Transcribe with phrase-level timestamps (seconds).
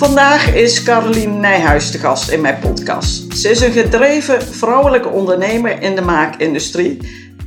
[0.00, 3.36] Vandaag is Caroline Nijhuis de gast in mijn podcast.
[3.36, 6.98] Ze is een gedreven vrouwelijke ondernemer in de maakindustrie,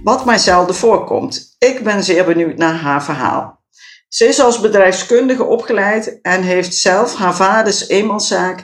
[0.03, 1.55] wat mij zelden voorkomt.
[1.59, 3.63] Ik ben zeer benieuwd naar haar verhaal.
[4.07, 8.63] Ze is als bedrijfskundige opgeleid en heeft zelf haar vaders eenmanszaak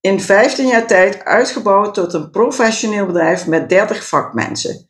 [0.00, 4.88] in 15 jaar tijd uitgebouwd tot een professioneel bedrijf met 30 vakmensen.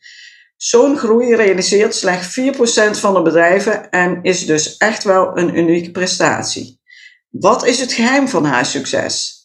[0.56, 5.90] Zo'n groei realiseert slechts 4% van de bedrijven en is dus echt wel een unieke
[5.90, 6.77] prestatie.
[7.30, 9.36] Wat is het geheim van haar succes?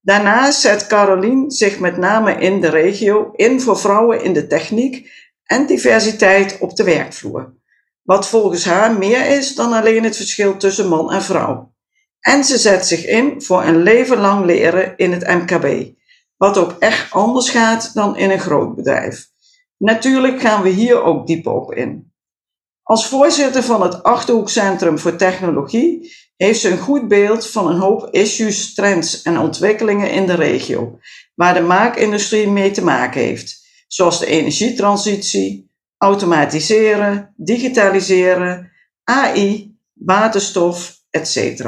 [0.00, 5.10] Daarnaast zet Caroline zich met name in de regio in voor vrouwen in de techniek
[5.44, 7.54] en diversiteit op de werkvloer.
[8.02, 11.72] Wat volgens haar meer is dan alleen het verschil tussen man en vrouw.
[12.20, 15.94] En ze zet zich in voor een leven lang leren in het MKB,
[16.36, 19.26] wat ook echt anders gaat dan in een groot bedrijf.
[19.76, 22.12] Natuurlijk gaan we hier ook diep op in.
[22.82, 28.08] Als voorzitter van het Achterhoekcentrum voor Technologie heeft ze een goed beeld van een hoop
[28.10, 30.98] issues, trends en ontwikkelingen in de regio,
[31.34, 38.72] waar de maakindustrie mee te maken heeft, zoals de energietransitie, automatiseren, digitaliseren,
[39.04, 41.64] AI, waterstof, etc.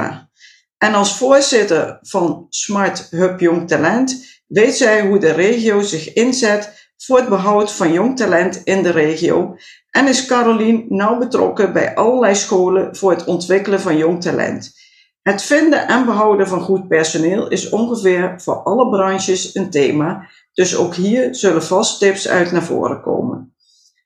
[0.77, 6.86] En als voorzitter van Smart Hub Jong Talent weet zij hoe de regio zich inzet
[6.97, 9.55] voor het behoud van jong talent in de regio
[9.91, 14.75] en is Caroline nauw betrokken bij allerlei scholen voor het ontwikkelen van jong talent.
[15.21, 20.75] Het vinden en behouden van goed personeel is ongeveer voor alle branches een thema, dus
[20.75, 23.55] ook hier zullen vast tips uit naar voren komen.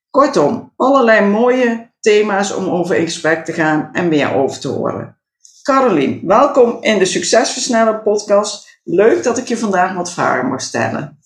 [0.10, 5.18] Kortom, allerlei mooie thema's om over in gesprek te gaan en meer over te horen.
[5.64, 8.80] Caroline, welkom in de Succesversneller podcast.
[8.84, 11.21] Leuk dat ik je vandaag wat vragen mag stellen.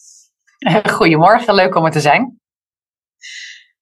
[0.97, 2.39] Goedemorgen, leuk om er te zijn.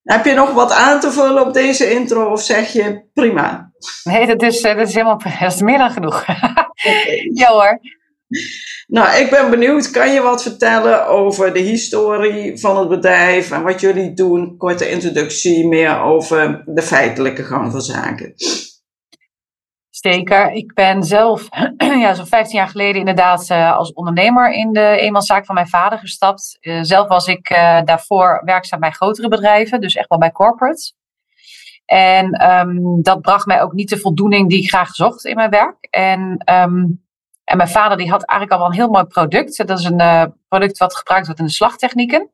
[0.03, 3.71] Heb je nog wat aan te vullen op deze intro of zeg je prima?
[4.03, 6.25] Nee, dat is, eh, dat is helemaal dat is meer dan genoeg.
[7.41, 7.79] ja hoor.
[8.87, 9.91] Nou, ik ben benieuwd.
[9.91, 14.57] Kan je wat vertellen over de historie van het bedrijf en wat jullie doen?
[14.57, 18.33] Korte introductie, meer over de feitelijke gang van zaken.
[20.03, 20.51] Zeker.
[20.51, 21.47] Ik ben zelf
[22.03, 25.99] ja, zo'n 15 jaar geleden inderdaad uh, als ondernemer in de eenmanszaak van mijn vader
[25.99, 26.57] gestapt.
[26.61, 30.95] Uh, zelf was ik uh, daarvoor werkzaam bij grotere bedrijven, dus echt wel bij corporates.
[31.85, 35.49] En um, dat bracht mij ook niet de voldoening die ik graag zocht in mijn
[35.49, 35.87] werk.
[35.89, 36.21] En,
[36.51, 37.03] um,
[37.43, 39.67] en mijn vader die had eigenlijk al wel een heel mooi product.
[39.67, 42.31] Dat is een product wat gebruikt wordt in de slagtechnieken.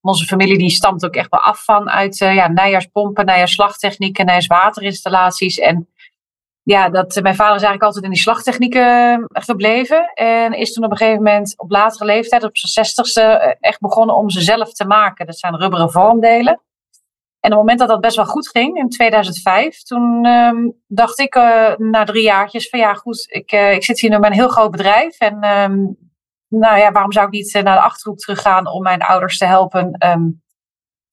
[0.00, 5.58] Onze familie die stamt ook echt wel af van uit ja, najaarspompen, najaarslagtechnieken, najaarswaterinstallaties.
[5.58, 5.88] En
[6.66, 10.10] ja, dat, mijn vader is eigenlijk altijd in die slagtechnieken eh, gebleven.
[10.14, 13.80] En is toen op een gegeven moment op latere leeftijd, op zijn zestigste, eh, echt
[13.80, 15.26] begonnen om ze zelf te maken.
[15.26, 16.60] Dat zijn rubberen vormdelen.
[17.40, 21.18] En op het moment dat dat best wel goed ging, in 2005, toen um, dacht
[21.18, 21.34] ik
[21.76, 24.70] na drie jaartjes van ja goed, ik, ik zit hier nu bij een heel groot
[24.70, 25.18] bedrijf.
[25.18, 25.96] En um,
[26.48, 30.06] nou ja, waarom zou ik niet naar de Achterhoek teruggaan om mijn ouders te helpen
[30.06, 30.42] um,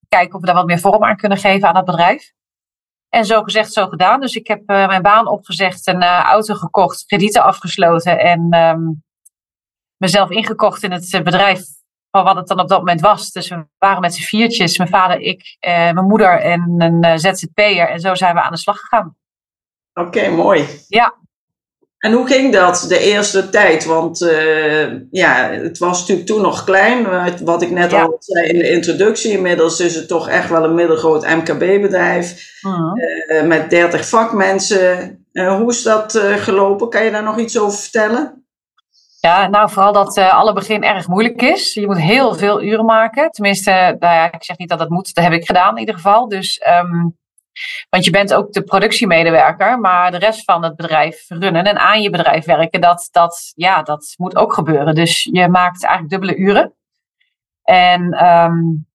[0.10, 2.34] kijken of we daar wat meer vorm aan kunnen geven aan het bedrijf.
[3.14, 4.20] En zo gezegd, zo gedaan.
[4.20, 9.04] Dus ik heb uh, mijn baan opgezegd, een uh, auto gekocht, kredieten afgesloten en um,
[9.98, 11.62] mezelf ingekocht in het uh, bedrijf
[12.12, 13.32] van wat het dan op dat moment was.
[13.32, 17.90] Dus we waren met z'n viertjes, mijn vader, ik, mijn moeder en een ZZP'er.
[17.90, 19.16] En zo zijn we aan de slag gegaan.
[19.94, 20.68] Oké, okay, mooi.
[20.88, 21.16] Ja.
[22.04, 23.86] En hoe ging dat de eerste tijd?
[23.86, 27.08] Want uh, ja, het was natuurlijk toen nog klein.
[27.44, 28.04] Wat ik net ja.
[28.04, 29.32] al zei in de introductie.
[29.32, 32.52] Inmiddels is het toch echt wel een middelgroot MKB-bedrijf.
[32.68, 32.94] Uh-huh.
[33.28, 35.26] Uh, met 30 vakmensen.
[35.32, 36.90] Hoe is dat gelopen?
[36.90, 38.46] Kan je daar nog iets over vertellen?
[39.20, 41.74] Ja, nou vooral dat alle begin erg moeilijk is.
[41.74, 43.32] Je moet heel veel uren maken.
[43.32, 45.16] Tenminste, nou ja, ik zeg niet dat dat moet.
[45.16, 46.28] Dat heb ik gedaan in ieder geval.
[46.28, 46.62] Dus...
[46.84, 47.22] Um,
[47.90, 52.02] want je bent ook de productiemedewerker, maar de rest van het bedrijf runnen en aan
[52.02, 54.96] je bedrijf werken, dat, dat, ja, dat moet ook gebeuren.
[54.96, 56.74] Dus je maakt eigenlijk dubbele uren.
[57.64, 58.88] En um,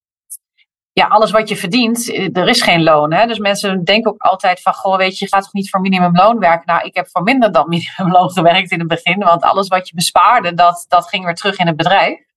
[0.99, 3.13] ja, alles wat je verdient, eh, er is geen loon.
[3.13, 3.27] Hè?
[3.27, 6.39] Dus mensen denken ook altijd van, goh, weet je, je gaat toch niet voor minimumloon
[6.39, 6.67] werken?
[6.67, 9.95] Nou, ik heb voor minder dan minimumloon gewerkt in het begin, want alles wat je
[9.95, 12.28] bespaarde, dat, dat ging weer terug in het bedrijf.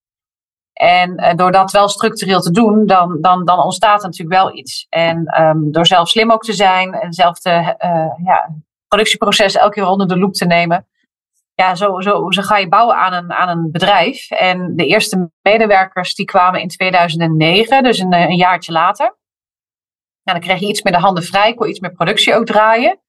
[0.81, 4.55] En uh, door dat wel structureel te doen, dan, dan, dan ontstaat er natuurlijk wel
[4.55, 4.85] iets.
[4.89, 8.49] En um, door zelf slim ook te zijn en zelf de uh, ja,
[8.87, 10.87] productieproces elke keer onder de loep te nemen,
[11.53, 14.31] ja, zo, zo, zo ga je bouwen aan een, aan een bedrijf.
[14.31, 19.05] En de eerste medewerkers die kwamen in 2009, dus een, een jaartje later.
[20.23, 22.99] Nou, dan kreeg je iets meer de handen vrij, kon iets meer productie ook draaien.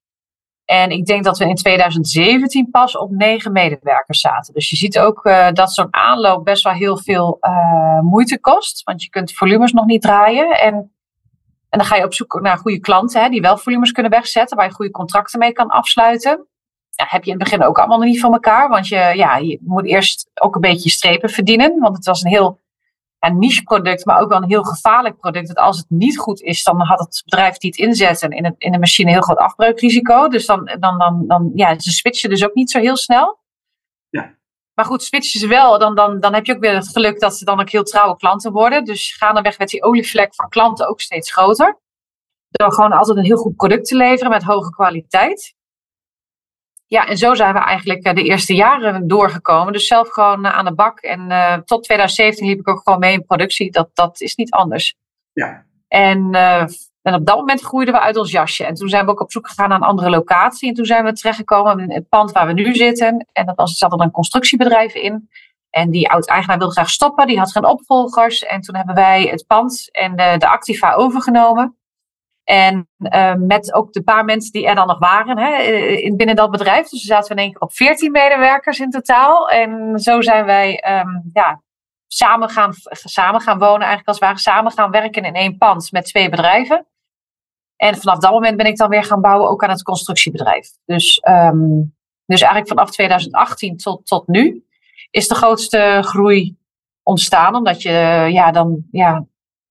[0.64, 4.55] En ik denk dat we in 2017 pas op negen medewerkers zaten.
[4.55, 8.82] Dus je ziet ook uh, dat zo'n aanloop best wel heel veel uh, moeite kost.
[8.82, 10.50] Want je kunt volumes nog niet draaien.
[10.50, 10.75] En,
[11.69, 14.56] en dan ga je op zoek naar goede klanten hè, die wel volumes kunnen wegzetten.
[14.56, 16.47] Waar je goede contracten mee kan afsluiten.
[16.91, 18.69] Ja, heb je in het begin ook allemaal nog niet van elkaar.
[18.69, 21.79] Want je, ja, je moet eerst ook een beetje strepen verdienen.
[21.79, 22.59] Want het was een heel
[23.25, 25.49] een niche product, maar ook wel een heel gevaarlijk product.
[25.49, 28.55] Dat als het niet goed is, dan had het bedrijf die het inzetten in, het,
[28.59, 30.29] in de machine een heel groot afbreukrisico.
[30.29, 33.41] Dus dan, dan, dan, dan ja, ze switchen dus ook niet zo heel snel.
[34.09, 34.35] Ja.
[34.75, 37.37] Maar goed, switchen ze wel, dan, dan, dan heb je ook weer het geluk dat
[37.37, 38.85] ze dan ook heel trouwe klanten worden.
[38.85, 41.81] Dus gaandeweg werd die olievlek van klanten ook steeds groter.
[42.49, 45.55] Door gewoon altijd een heel goed product te leveren met hoge kwaliteit.
[46.93, 49.73] Ja, en zo zijn we eigenlijk eh, de eerste jaren doorgekomen.
[49.73, 51.00] Dus zelf gewoon eh, aan de bak.
[51.00, 53.71] En uh, tot 2017 liep ik ook gewoon mee in productie.
[53.71, 54.94] Dat, dat is niet anders.
[55.33, 55.65] Ja.
[55.89, 56.61] En, uh,
[57.03, 58.65] en op dat moment groeiden we uit ons jasje.
[58.65, 60.69] En toen zijn we ook op zoek gegaan naar een andere locatie.
[60.69, 63.27] En toen zijn we terechtgekomen in het pand waar we nu zitten.
[63.33, 65.29] En dat was, zat er een constructiebedrijf in.
[65.71, 67.27] En die oud-eigenaar wilde graag stoppen.
[67.27, 68.43] Die had geen opvolgers.
[68.45, 71.77] En toen hebben wij het pand en de, de Activa overgenomen.
[72.52, 75.62] En uh, met ook de paar mensen die er dan nog waren hè,
[75.93, 76.88] in, binnen dat bedrijf.
[76.88, 79.49] Dus we zaten in één keer op 14 medewerkers in totaal.
[79.50, 81.62] En zo zijn wij um, ja,
[82.06, 85.93] samen, gaan, samen gaan wonen, eigenlijk als het ware samen gaan werken in één pand
[85.93, 86.87] met twee bedrijven.
[87.76, 90.69] En vanaf dat moment ben ik dan weer gaan bouwen ook aan het constructiebedrijf.
[90.84, 91.94] Dus, um,
[92.26, 94.64] dus eigenlijk vanaf 2018 tot, tot nu
[95.10, 96.56] is de grootste groei
[97.02, 97.54] ontstaan.
[97.54, 97.90] Omdat je
[98.32, 99.26] ja, dan ja,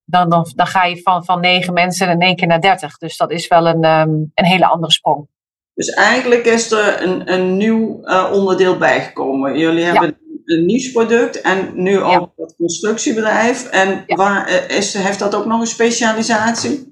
[0.06, 2.98] dan, dan, dan ga je van, van negen mensen in één keer naar dertig.
[2.98, 5.28] Dus dat is wel een, um, een hele andere sprong.
[5.74, 9.58] Dus eigenlijk is er een, een nieuw uh, onderdeel bijgekomen.
[9.58, 10.56] Jullie hebben ja.
[10.56, 12.32] een nieuw product en nu ook ja.
[12.36, 13.66] dat constructiebedrijf.
[13.66, 14.16] En ja.
[14.16, 16.91] waar, uh, is, heeft dat ook nog een specialisatie?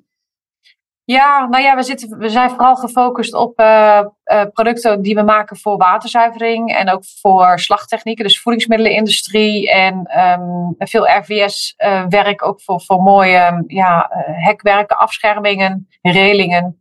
[1.11, 5.21] Ja, nou ja, we, zitten, we zijn vooral gefocust op uh, uh, producten die we
[5.21, 12.61] maken voor waterzuivering en ook voor slagtechnieken, dus voedingsmiddelenindustrie en um, veel RVS-werk, uh, ook
[12.61, 16.79] voor, voor mooie ja, hekwerken, afschermingen, relingen.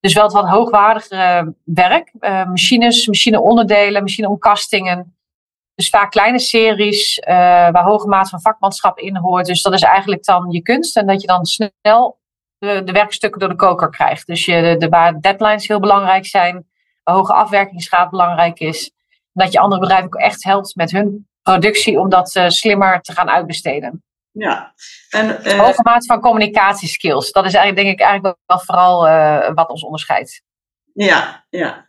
[0.00, 2.12] Dus wel het wat hoogwaardigere werk.
[2.46, 5.16] machines, machineonderdelen, machineomkastingen.
[5.74, 9.46] Dus vaak kleine series waar hoge mate van vakmanschap in hoort.
[9.46, 12.20] Dus dat is eigenlijk dan je kunst en dat je dan snel
[12.62, 14.26] de, de werkstukken door de koker krijgt.
[14.26, 16.66] Dus je, de, de, waar deadlines heel belangrijk zijn,
[17.02, 18.90] waar hoge afwerkingsgraad belangrijk is.
[19.08, 23.00] En dat je andere bedrijven ook echt helpt met hun productie om dat uh, slimmer
[23.00, 24.04] te gaan uitbesteden.
[24.30, 24.74] Ja.
[25.10, 27.32] En, uh, Hoge mate van communicatieskills.
[27.32, 30.42] Dat is eigenlijk, denk ik, eigenlijk wel vooral uh, wat ons onderscheidt.
[30.94, 31.88] Ja, ja.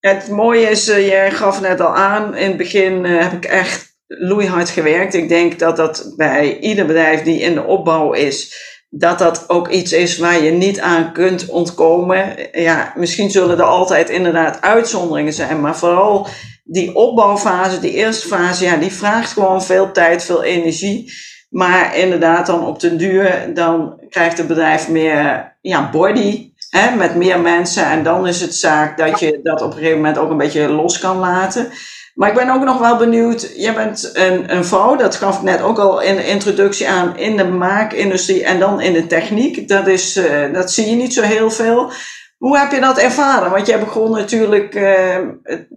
[0.00, 4.70] Het mooie is, jij gaf net al aan, in het begin heb ik echt loeihard
[4.70, 5.14] gewerkt.
[5.14, 9.68] Ik denk dat dat bij ieder bedrijf die in de opbouw is, dat dat ook
[9.68, 12.36] iets is waar je niet aan kunt ontkomen.
[12.52, 16.26] Ja, misschien zullen er altijd inderdaad uitzonderingen zijn, maar vooral
[16.64, 21.12] die opbouwfase, die eerste fase, ja, die vraagt gewoon veel tijd, veel energie.
[21.50, 27.14] Maar inderdaad, dan op den duur, dan krijgt het bedrijf meer ja, body, hè, met
[27.14, 27.86] meer mensen.
[27.86, 30.68] En dan is het zaak dat je dat op een gegeven moment ook een beetje
[30.68, 31.68] los kan laten.
[32.14, 35.42] Maar ik ben ook nog wel benieuwd, jij bent een, een vrouw, dat gaf ik
[35.42, 39.68] net ook al in de introductie aan, in de maakindustrie en dan in de techniek.
[39.68, 41.90] Dat, is, uh, dat zie je niet zo heel veel.
[42.38, 43.50] Hoe heb je dat ervaren?
[43.50, 45.18] Want jij begon natuurlijk uh,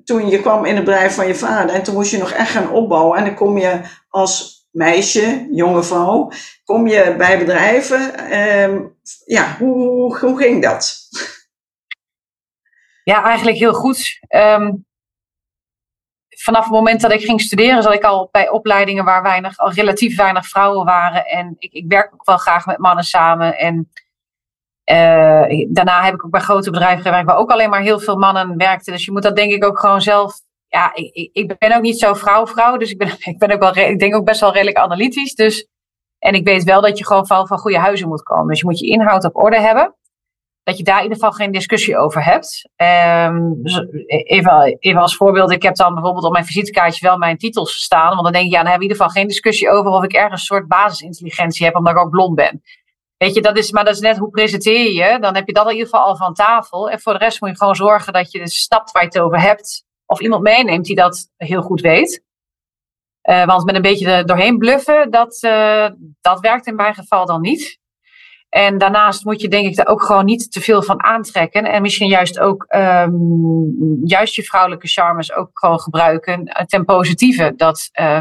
[0.03, 2.51] toen je kwam in het bedrijf van je vader en toen moest je nog echt
[2.51, 3.17] gaan opbouwen.
[3.17, 3.79] En dan kom je
[4.09, 6.31] als meisje, jonge vrouw,
[6.63, 8.13] kom je bij bedrijven.
[8.29, 8.79] Uh,
[9.25, 10.95] ja, hoe, hoe ging dat?
[13.03, 14.19] Ja, eigenlijk heel goed.
[14.35, 14.86] Um,
[16.43, 19.71] vanaf het moment dat ik ging studeren, zat ik al bij opleidingen waar weinig, al
[19.71, 21.25] relatief weinig vrouwen waren.
[21.25, 23.57] En ik, ik werk ook wel graag met mannen samen.
[23.57, 23.91] En
[24.91, 28.17] uh, daarna heb ik ook bij grote bedrijven gewerkt waar ook alleen maar heel veel
[28.17, 28.93] mannen werkten.
[28.93, 30.33] Dus je moet dat denk ik ook gewoon zelf.
[30.67, 32.77] Ja, ik, ik ben ook niet zo vrouw-vrouw.
[32.77, 35.35] Dus ik ben, ik ben ook wel, ik denk ook best wel redelijk analytisch.
[35.35, 35.67] Dus,
[36.19, 38.47] en ik weet wel dat je gewoon van, van goede huizen moet komen.
[38.47, 39.95] Dus je moet je inhoud op orde hebben
[40.67, 42.69] dat je daar in ieder geval geen discussie over hebt.
[42.75, 43.61] Um,
[44.79, 48.09] even, als voorbeeld, ik heb dan bijvoorbeeld op mijn visitekaartje wel mijn titels staan.
[48.09, 50.03] Want dan denk je, ja, dan hebben we in ieder geval geen discussie over of
[50.03, 52.63] ik ergens een soort basisintelligentie heb, omdat ik ook blond ben.
[53.17, 55.19] Weet je, dat is, maar dat is net hoe presenteer je.
[55.19, 56.89] Dan heb je dat in ieder geval al van tafel.
[56.89, 59.41] En voor de rest moet je gewoon zorgen dat je snapt waar je het over
[59.41, 59.85] hebt.
[60.05, 62.23] Of iemand meeneemt die dat heel goed weet.
[63.29, 65.87] Uh, want met een beetje doorheen bluffen, dat, uh,
[66.21, 67.79] dat werkt in mijn geval dan niet.
[68.49, 71.63] En daarnaast moet je denk ik daar ook gewoon niet te veel van aantrekken.
[71.63, 73.13] En misschien juist ook ehm,
[74.03, 77.53] juist je vrouwelijke charmes ook gewoon gebruiken eh, ten positieve.
[77.55, 78.19] Dat uh,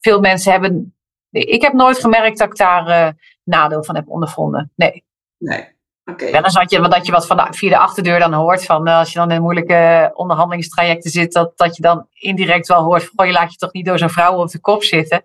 [0.00, 0.94] veel mensen hebben.
[1.30, 3.12] Ik heb nooit gemerkt dat ik daar uh,
[3.44, 4.72] nadeel van heb ondervonden.
[4.76, 5.04] Nee.
[5.38, 5.72] Nee.
[6.04, 6.30] Okay.
[6.30, 8.64] Wel eens dat je, dat je wat van de, via de achterdeur dan hoort.
[8.64, 13.10] Van, als je dan in moeilijke onderhandelingstrajecten zit, dat, dat je dan indirect wel hoort.
[13.14, 15.24] Van, je laat je toch niet door zo'n vrouw op de kop zitten.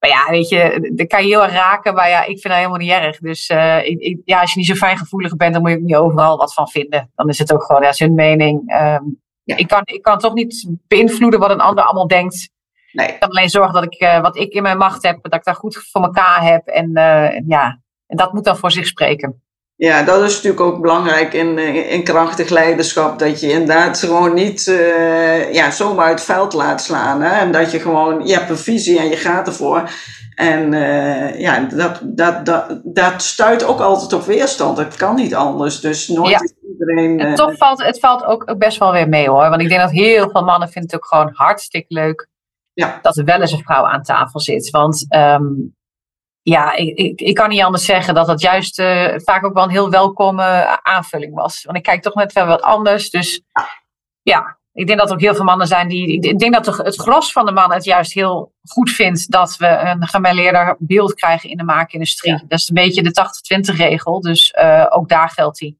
[0.00, 1.94] Maar ja, weet je, dat kan je heel erg raken.
[1.94, 3.18] Maar ja, ik vind dat helemaal niet erg.
[3.18, 5.96] Dus uh, ik, ja, als je niet zo fijngevoelig bent, dan moet je ook niet
[5.96, 7.10] overal wat van vinden.
[7.14, 8.58] Dan is het ook gewoon, ja, zijn mening.
[8.58, 9.56] Um, ja.
[9.56, 12.50] ik, kan, ik kan toch niet beïnvloeden wat een ander allemaal denkt.
[12.92, 13.08] Nee.
[13.08, 15.44] Ik kan alleen zorgen dat ik uh, wat ik in mijn macht heb, dat ik
[15.44, 16.66] daar goed voor elkaar heb.
[16.66, 19.42] En uh, ja, en dat moet dan voor zich spreken.
[19.80, 21.58] Ja, dat is natuurlijk ook belangrijk in,
[21.88, 23.18] in krachtig leiderschap.
[23.18, 27.22] Dat je inderdaad gewoon niet uh, ja, zomaar uit het veld laat slaan.
[27.22, 27.40] Hè?
[27.40, 29.90] En dat je gewoon, je hebt een visie en je gaat ervoor.
[30.34, 34.78] En uh, ja, dat, dat, dat, dat stuit ook altijd op weerstand.
[34.78, 35.80] Het kan niet anders.
[35.80, 36.40] Dus nooit ja.
[36.40, 37.20] is iedereen.
[37.20, 39.48] Uh, en toch valt het valt ook best wel weer mee hoor.
[39.48, 42.28] Want ik denk dat heel veel mannen vinden het ook gewoon hartstikke leuk.
[42.72, 42.98] Ja.
[43.02, 44.70] Dat er wel eens een vrouw aan tafel zit.
[44.70, 45.74] Want um,
[46.42, 49.64] ja, ik, ik, ik, kan niet anders zeggen dat dat juist uh, vaak ook wel
[49.64, 51.64] een heel welkome aanvulling was.
[51.64, 53.10] Want ik kijk toch net wel wat anders.
[53.10, 53.42] Dus
[54.22, 56.20] ja, ik denk dat er ook heel veel mannen zijn die.
[56.20, 59.66] Ik denk dat het gros van de mannen het juist heel goed vindt dat we
[59.66, 62.32] een gemêleerder beeld krijgen in de maakindustrie.
[62.32, 62.42] Ja.
[62.48, 64.20] Dat is een beetje de 80-20 regel.
[64.20, 65.79] Dus uh, ook daar geldt die.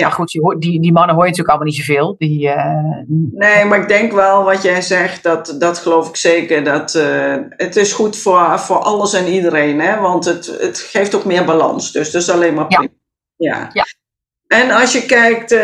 [0.00, 2.14] Ja, goed, die, die, die mannen hoor je natuurlijk allemaal niet zoveel.
[2.18, 3.00] Die, uh,
[3.32, 6.64] nee, maar ik denk wel wat jij zegt, dat, dat geloof ik zeker.
[6.64, 10.00] Dat, uh, het is goed voor, voor alles en iedereen, hè?
[10.00, 11.92] want het, het geeft ook meer balans.
[11.92, 12.88] Dus dat is alleen maar prima.
[13.36, 13.56] Ja.
[13.56, 13.70] ja.
[13.72, 13.84] ja.
[14.46, 15.60] En als je kijkt, uh,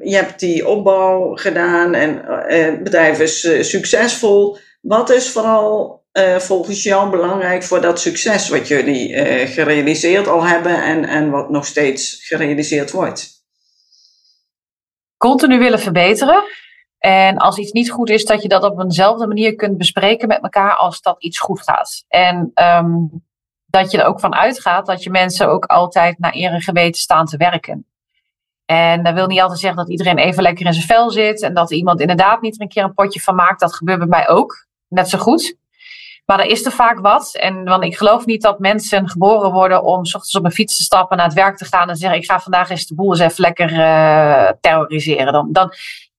[0.00, 4.58] je hebt die opbouw gedaan en het bedrijf is succesvol.
[4.80, 5.98] Wat is vooral
[6.38, 11.66] volgens jou belangrijk voor dat succes wat jullie gerealiseerd al hebben en, en wat nog
[11.66, 13.38] steeds gerealiseerd wordt?
[15.20, 16.42] Continu willen verbeteren.
[16.98, 20.42] En als iets niet goed is, dat je dat op eenzelfde manier kunt bespreken met
[20.42, 22.04] elkaar als dat iets goed gaat.
[22.08, 23.22] En um,
[23.66, 27.00] dat je er ook van uitgaat dat je mensen ook altijd naar eer en geweten
[27.00, 27.86] staan te werken.
[28.64, 31.54] En dat wil niet altijd zeggen dat iedereen even lekker in zijn vel zit en
[31.54, 33.60] dat iemand inderdaad niet er een keer een potje van maakt.
[33.60, 35.56] Dat gebeurt bij mij ook, net zo goed.
[36.30, 37.34] Maar er is er vaak wat.
[37.34, 40.76] En want ik geloof niet dat mensen geboren worden om s ochtends op een fiets
[40.76, 43.10] te stappen, naar het werk te gaan en zeggen: Ik ga vandaag eens de boel
[43.10, 45.32] eens even lekker uh, terroriseren.
[45.32, 45.72] Dan, dan,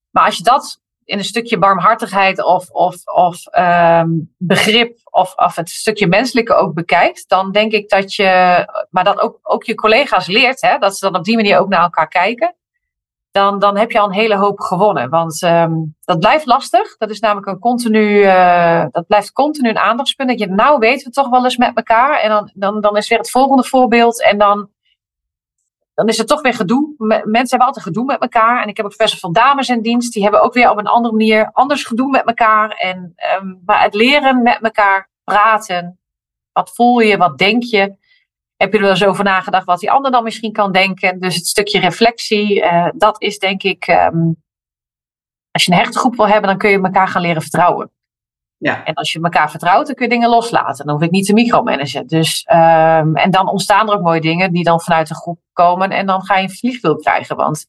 [0.09, 5.55] maar als je dat in een stukje barmhartigheid of, of, of um, begrip of, of
[5.55, 9.75] het stukje menselijke ook bekijkt, dan denk ik dat je, maar dat ook, ook je
[9.75, 12.55] collega's leert, hè, dat ze dan op die manier ook naar elkaar kijken
[13.31, 15.09] dan, dan heb je al een hele hoop gewonnen.
[15.09, 16.97] Want um, dat blijft lastig.
[16.97, 20.29] Dat is namelijk een continu, uh, dat blijft continu een aandachtspunt.
[20.29, 22.19] Dat je, nou weten we toch wel eens met elkaar.
[22.19, 24.23] En dan, dan, dan is weer het volgende voorbeeld.
[24.23, 24.69] En dan,
[25.93, 26.93] dan is er toch weer gedoe.
[26.97, 28.61] Mensen hebben altijd gedoe met elkaar.
[28.61, 30.13] En ik heb ook best wel veel dames in dienst.
[30.13, 32.69] Die hebben ook weer op een andere manier anders gedoe met elkaar.
[32.69, 35.99] En um, maar het leren met elkaar praten.
[36.51, 37.95] Wat voel je, wat denk je?
[38.61, 41.19] Heb je er wel eens over nagedacht wat die ander dan misschien kan denken?
[41.19, 44.35] Dus het stukje reflectie, uh, dat is denk ik, um,
[45.51, 47.91] als je een hechte groep wil hebben, dan kun je elkaar gaan leren vertrouwen.
[48.57, 48.83] Ja.
[48.83, 50.85] En als je elkaar vertrouwt, dan kun je dingen loslaten.
[50.85, 52.07] Dan hoef ik niet te micromanagen.
[52.07, 55.89] Dus, um, en dan ontstaan er ook mooie dingen die dan vanuit de groep komen.
[55.89, 57.35] En dan ga je een vliegwiel krijgen.
[57.35, 57.65] Want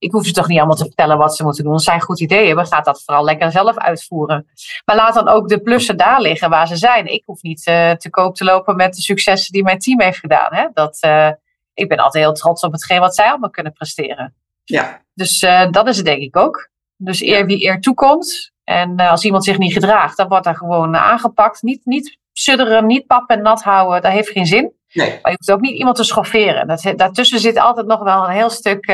[0.00, 1.72] ik hoef ze toch niet allemaal te vertellen wat ze moeten doen.
[1.72, 4.46] Als zij een goed idee hebben, gaat dat vooral lekker zelf uitvoeren.
[4.84, 7.06] Maar laat dan ook de plussen daar liggen waar ze zijn.
[7.06, 10.18] Ik hoef niet uh, te koop te lopen met de successen die mijn team heeft
[10.18, 10.54] gedaan.
[10.54, 10.66] Hè?
[10.72, 11.30] Dat, uh,
[11.74, 14.34] ik ben altijd heel trots op hetgeen wat zij allemaal kunnen presteren.
[14.64, 15.02] Ja.
[15.14, 16.68] Dus uh, dat is het denk ik ook.
[16.96, 18.52] Dus eer wie eer toekomt.
[18.64, 21.62] En als iemand zich niet gedraagt, dan wordt daar gewoon aangepakt.
[21.62, 24.02] Niet, niet sudderen, niet pap en nat houden.
[24.02, 24.72] Dat heeft geen zin.
[24.92, 25.08] Nee.
[25.08, 26.66] Maar je hoeft ook niet iemand te schofferen.
[26.66, 28.86] Dat, daartussen zit altijd nog wel een heel stuk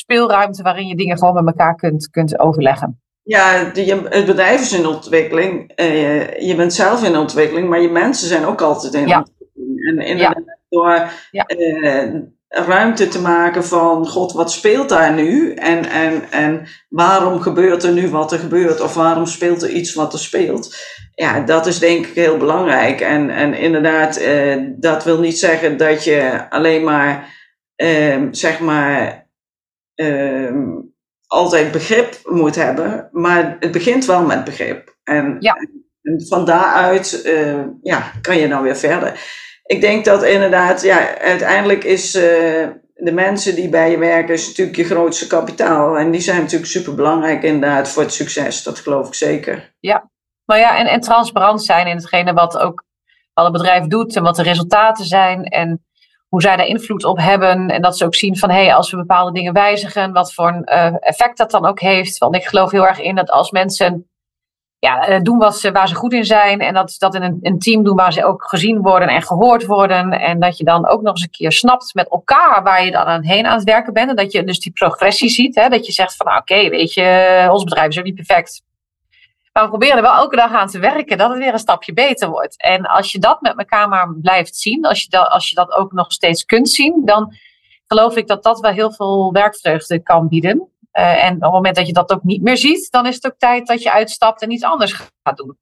[0.00, 3.00] speelruimte waarin je dingen gewoon met elkaar kunt, kunt overleggen.
[3.22, 5.72] Ja, die, het bedrijf is in ontwikkeling.
[5.80, 9.18] Uh, je bent zelf in ontwikkeling, maar je mensen zijn ook altijd in ja.
[9.18, 9.88] ontwikkeling.
[9.88, 10.56] En inderdaad, ja.
[10.68, 11.50] door ja.
[11.56, 15.54] uh, ruimte te maken van, god, wat speelt daar nu?
[15.54, 18.80] En, en, en waarom gebeurt er nu wat er gebeurt?
[18.80, 20.76] Of waarom speelt er iets wat er speelt?
[21.14, 23.00] Ja, dat is denk ik heel belangrijk.
[23.00, 27.38] En, en inderdaad, uh, dat wil niet zeggen dat je alleen maar,
[28.30, 29.19] zeg maar,
[31.26, 34.96] altijd begrip moet hebben, maar het begint wel met begrip.
[35.04, 35.54] En, ja.
[36.02, 39.20] en van daaruit uh, ja, kan je dan weer verder.
[39.64, 42.22] Ik denk dat inderdaad, ja, uiteindelijk is uh,
[42.94, 45.98] de mensen die bij je werken, is natuurlijk je grootste kapitaal.
[45.98, 49.74] En die zijn natuurlijk super belangrijk inderdaad voor het succes, dat geloof ik zeker.
[49.80, 50.10] Ja,
[50.44, 52.84] maar ja, en, en transparant zijn in hetgene wat ook
[53.32, 55.44] wat het bedrijf doet en wat de resultaten zijn.
[55.44, 55.84] En
[56.30, 57.68] hoe zij daar invloed op hebben.
[57.68, 60.48] En dat ze ook zien van hé, hey, als we bepaalde dingen wijzigen, wat voor
[60.48, 62.18] een uh, effect dat dan ook heeft.
[62.18, 64.10] Want ik geloof heel erg in dat als mensen
[64.78, 66.60] ja, eh, doen wat ze, waar ze goed in zijn.
[66.60, 69.66] En dat dat in een, een, team doen waar ze ook gezien worden en gehoord
[69.66, 70.10] worden.
[70.10, 73.04] En dat je dan ook nog eens een keer snapt met elkaar waar je dan
[73.04, 74.10] aan heen aan het werken bent.
[74.10, 75.54] En dat je dus die progressie ziet.
[75.54, 75.68] Hè?
[75.68, 78.62] Dat je zegt van nou, oké, weet je, ons bedrijf is ook niet perfect.
[79.52, 81.92] Maar we proberen er wel elke dag aan te werken dat het weer een stapje
[81.92, 82.62] beter wordt.
[82.62, 85.72] En als je dat met elkaar maar blijft zien, als je dat, als je dat
[85.72, 87.34] ook nog steeds kunt zien, dan
[87.86, 90.68] geloof ik dat dat wel heel veel werkvreugde kan bieden.
[90.92, 93.26] Uh, en op het moment dat je dat ook niet meer ziet, dan is het
[93.26, 94.92] ook tijd dat je uitstapt en iets anders
[95.22, 95.58] gaat doen.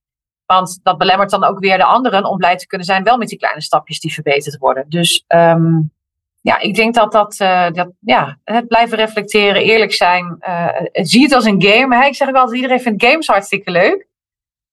[0.46, 3.28] Want dat belemmert dan ook weer de anderen om blij te kunnen zijn, wel met
[3.28, 4.84] die kleine stapjes die verbeterd worden.
[4.88, 5.92] Dus um,
[6.40, 10.36] ja, ik denk dat dat, uh, dat ja, het blijven reflecteren, eerlijk zijn.
[10.40, 11.96] Uh, zie het als een game.
[11.96, 12.06] Hè?
[12.06, 14.06] Ik zeg ook altijd, iedereen vindt games hartstikke leuk.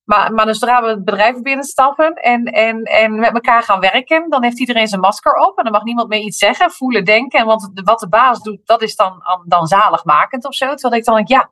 [0.04, 4.30] Maar, maar dus zodra we het bedrijf binnenstappen en, en, en met elkaar gaan werken,
[4.30, 7.46] dan heeft iedereen zijn masker op en dan mag niemand meer iets zeggen, voelen, denken.
[7.46, 10.74] Want wat de baas doet, dat is dan, dan zaligmakend of zo.
[10.74, 11.50] Terwijl ik dan denk, ja,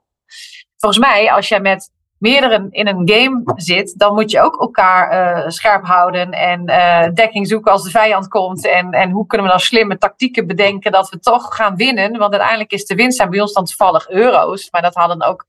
[0.77, 1.91] volgens mij, als jij met
[2.25, 7.15] meerdere in een game zit, dan moet je ook elkaar uh, scherp houden en uh,
[7.15, 8.67] dekking zoeken als de vijand komt.
[8.67, 12.19] En, en hoe kunnen we dan slimme tactieken bedenken dat we toch gaan winnen?
[12.19, 13.67] Want uiteindelijk is de winst zijn bij ons dan
[14.09, 15.47] euro's, maar dat hadden ook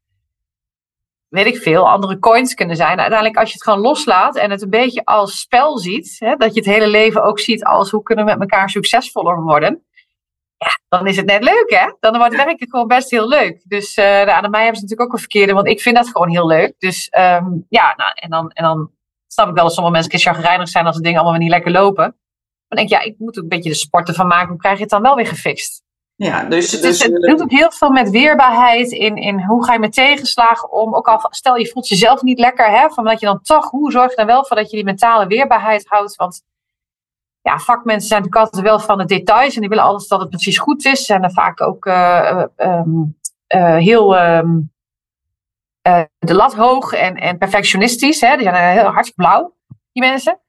[1.28, 3.00] weet ik veel, andere coins kunnen zijn.
[3.00, 6.54] Uiteindelijk, als je het gewoon loslaat en het een beetje als spel ziet, hè, dat
[6.54, 9.84] je het hele leven ook ziet als hoe kunnen we met elkaar succesvoller worden.
[10.88, 11.94] Dan is het net leuk, hè?
[12.00, 13.64] Dan wordt het werken gewoon best heel leuk.
[13.68, 16.30] Dus uh, aan mij hebben ze natuurlijk ook een verkeerde, want ik vind dat gewoon
[16.30, 16.74] heel leuk.
[16.78, 18.92] Dus um, ja, nou, en, dan, en dan
[19.28, 21.48] snap ik wel dat sommige mensen een keer chagrijnig zijn als de dingen allemaal weer
[21.48, 22.16] niet lekker lopen.
[22.68, 24.50] Dan denk ik, ja, ik moet ook een beetje de sporten van maken.
[24.50, 25.84] Hoe krijg je het dan wel weer gefixt?
[26.16, 29.66] Ja, dus, dus, dus, het uh, doet ook heel veel met weerbaarheid in, in hoe
[29.66, 30.96] ga je met tegenslagen om.
[30.96, 33.92] Ook al stel je voelt jezelf niet lekker, hè, van dat je dan toch, hoe
[33.92, 36.16] zorg je dan wel voor dat je die mentale weerbaarheid houdt?
[36.16, 36.42] Want
[37.46, 40.30] ja, vakmensen zijn natuurlijk altijd wel van de details en die willen alles dat het
[40.30, 41.10] precies goed is.
[41.10, 43.18] En dan vaak ook uh, um,
[43.56, 44.72] uh, heel um,
[46.20, 48.22] de lat hoog en, en perfectionistisch.
[48.22, 48.36] Hè?
[48.36, 49.56] Die zijn heel hartstikke blauw,
[49.92, 50.40] die mensen.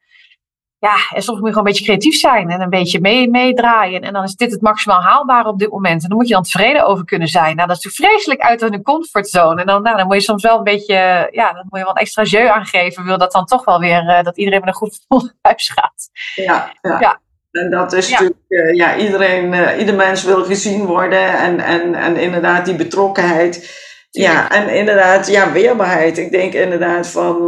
[0.78, 4.00] Ja, en soms moet je gewoon een beetje creatief zijn en een beetje mee, meedraaien.
[4.00, 6.02] En dan is dit het maximaal haalbare op dit moment.
[6.02, 7.56] En dan moet je dan tevreden over kunnen zijn.
[7.56, 9.60] Nou, dat is natuurlijk vreselijk uit hun comfortzone.
[9.60, 11.94] En dan, nou, dan moet je soms wel een beetje, ja, dan moet je wel
[11.94, 13.04] een extra jeu aangeven.
[13.04, 15.68] Wil dat dan toch wel weer, uh, dat iedereen met een goed gevoel naar huis
[15.68, 16.08] gaat.
[16.34, 17.00] Ja, ja.
[17.00, 17.20] ja.
[17.50, 18.12] En dat is ja.
[18.12, 21.38] natuurlijk, uh, ja, iedereen, uh, ieder mens wil gezien worden.
[21.38, 23.84] En, en, en inderdaad die betrokkenheid.
[24.10, 26.18] Ja, en inderdaad, ja, weerbaarheid.
[26.18, 27.42] Ik denk inderdaad van,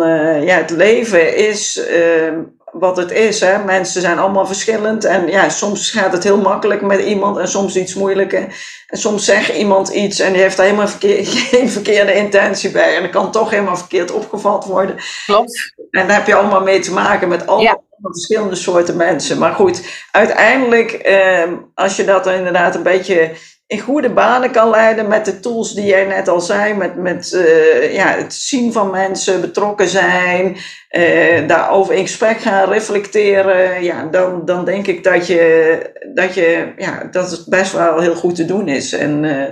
[0.44, 2.32] ja, het leven is uh,
[2.72, 3.40] wat het is.
[3.40, 3.64] Hè.
[3.64, 5.04] Mensen zijn allemaal verschillend.
[5.04, 8.40] En ja, soms gaat het heel makkelijk met iemand en soms iets moeilijker.
[8.86, 12.96] En soms zegt iemand iets en die heeft daar helemaal verkeer, geen verkeerde intentie bij.
[12.96, 14.96] En dat kan toch helemaal verkeerd opgevat worden.
[15.26, 15.74] Klopt.
[15.90, 17.80] En daar heb je allemaal mee te maken met allemaal ja.
[18.02, 19.38] verschillende soorten mensen.
[19.38, 23.30] Maar goed, uiteindelijk, eh, als je dat inderdaad een beetje
[23.68, 26.74] in goede banen kan leiden met de tools die jij net al zei.
[26.74, 30.56] Met, met uh, ja, het zien van mensen, betrokken zijn,
[30.90, 33.82] uh, daarover in gesprek gaan reflecteren.
[33.82, 38.14] Ja, dan, dan denk ik dat, je, dat, je, ja, dat het best wel heel
[38.14, 38.92] goed te doen is.
[38.92, 39.44] En uh,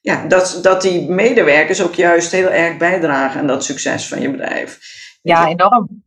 [0.00, 4.30] ja, dat, dat die medewerkers ook juist heel erg bijdragen aan dat succes van je
[4.30, 4.78] bedrijf.
[5.22, 6.04] Ja, enorm.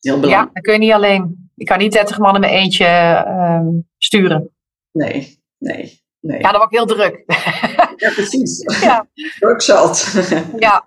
[0.00, 0.46] Heel belangrijk.
[0.46, 1.50] Ja, dat kun je niet alleen.
[1.54, 2.86] Je kan niet 30 man in mijn eentje
[3.26, 3.66] uh,
[3.98, 4.50] sturen.
[4.92, 6.01] Nee, nee.
[6.22, 6.40] Nee.
[6.40, 7.22] Ja, word ik heel druk.
[7.96, 8.64] Ja, precies.
[8.80, 9.06] Ja.
[9.38, 10.14] Druk zat.
[10.56, 10.84] Ja.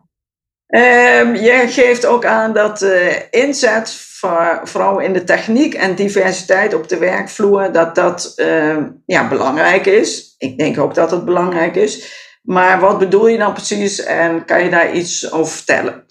[0.67, 6.73] Um, je geeft ook aan dat uh, inzet voor vrouwen in de techniek en diversiteit
[6.73, 10.35] op de werkvloer, dat dat uh, ja, belangrijk is.
[10.37, 12.23] Ik denk ook dat het belangrijk is.
[12.41, 16.05] Maar wat bedoel je dan precies en kan je daar iets over vertellen?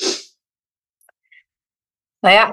[2.21, 2.51] Nou ja,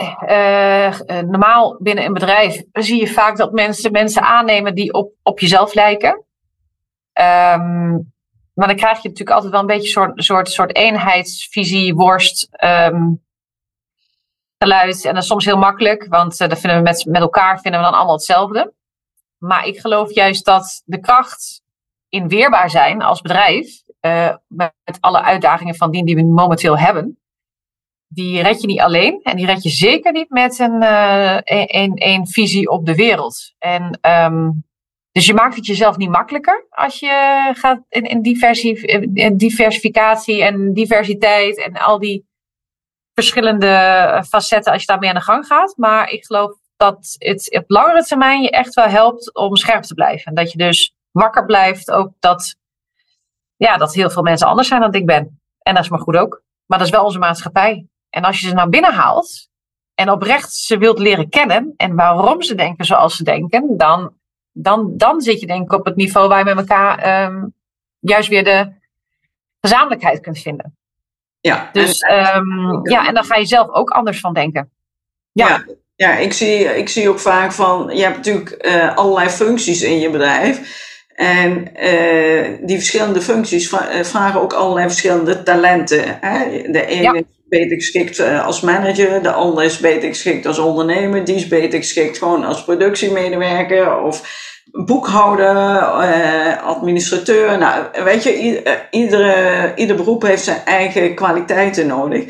[1.08, 5.40] uh, normaal binnen een bedrijf zie je vaak dat mensen mensen aannemen die op, op
[5.40, 6.26] jezelf lijken.
[8.54, 12.47] Maar dan krijg je natuurlijk altijd wel een beetje een soort, soort, soort eenheidsvisie, worst,
[12.63, 13.24] um,
[14.58, 15.06] geluid.
[15.06, 17.80] En dat is soms heel makkelijk, want uh, dat vinden we met, met elkaar vinden
[17.80, 18.74] we dan allemaal hetzelfde.
[19.38, 21.62] Maar ik geloof juist dat de kracht
[22.10, 27.19] in weerbaar zijn als bedrijf, uh, met alle uitdagingen van die die we momenteel hebben,
[28.08, 29.19] die red je niet alleen.
[29.24, 33.54] En die red je zeker niet met een, uh, een, een visie op de wereld.
[33.58, 34.63] En um,
[35.12, 38.71] dus je maakt het jezelf niet makkelijker als je gaat in, in, diversi,
[39.13, 42.30] in diversificatie en diversiteit en al die
[43.13, 45.74] verschillende facetten als je daarmee aan de gang gaat.
[45.78, 49.93] Maar ik geloof dat het op langere termijn je echt wel helpt om scherp te
[49.93, 50.26] blijven.
[50.26, 52.56] En dat je dus wakker blijft, ook dat,
[53.56, 55.41] ja, dat heel veel mensen anders zijn dan ik ben.
[55.60, 56.43] En dat is maar goed ook.
[56.65, 57.88] Maar dat is wel onze maatschappij.
[58.10, 59.50] En als je ze naar binnen haalt
[59.93, 64.13] en oprecht ze wilt leren kennen en waarom ze denken zoals ze denken, dan
[64.52, 67.46] dan, dan zit je denk ik op het niveau waar je met elkaar ehm,
[68.00, 68.72] juist weer de
[69.62, 70.76] gezamenlijkheid kunt vinden.
[71.40, 74.72] Ja, dus en, ja, en dan ga je zelf ook anders van denken.
[75.32, 79.30] Ja, ja, ja ik, zie, ik zie ook vaak van, je hebt natuurlijk uh, allerlei
[79.30, 80.90] functies in je bedrijf.
[81.16, 81.52] En
[81.84, 86.18] uh, die verschillende functies eh, vragen ook allerlei verschillende talenten.
[86.22, 86.62] Hè?
[86.72, 91.36] De ene beter geschikt uh, als manager, de ander is beter geschikt als ondernemer, die
[91.36, 97.58] is beter geschikt gewoon als productiemedewerker of boekhouder, uh, administrateur.
[97.58, 102.24] Nou, weet je, iedere, ieder beroep heeft zijn eigen kwaliteiten nodig.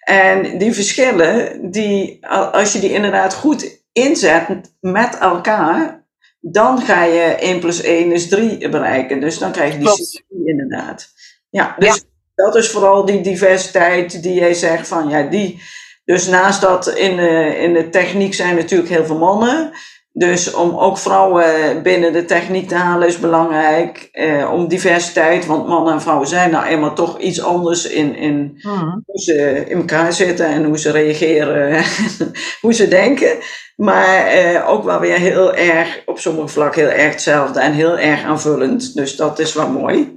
[0.00, 4.46] En die verschillen, die, als je die inderdaad goed inzet
[4.80, 6.06] met elkaar,
[6.40, 9.20] dan ga je 1 plus 1 is 3 bereiken.
[9.20, 11.08] Dus dan krijg je die synergie inderdaad.
[11.50, 12.04] Ja, dus
[12.44, 15.62] dat is vooral die diversiteit die jij zegt van ja, die.
[16.04, 19.72] Dus naast dat in de, in de techniek zijn natuurlijk heel veel mannen.
[20.12, 24.08] Dus om ook vrouwen binnen de techniek te halen is belangrijk.
[24.12, 28.58] Eh, om diversiteit, want mannen en vrouwen zijn nou eenmaal toch iets anders in, in
[28.60, 29.02] hmm.
[29.06, 31.84] hoe ze in elkaar zitten en hoe ze reageren,
[32.62, 33.36] hoe ze denken.
[33.76, 37.98] Maar eh, ook wel weer heel erg, op sommige vlakken heel erg hetzelfde en heel
[37.98, 38.94] erg aanvullend.
[38.94, 40.16] Dus dat is wel mooi.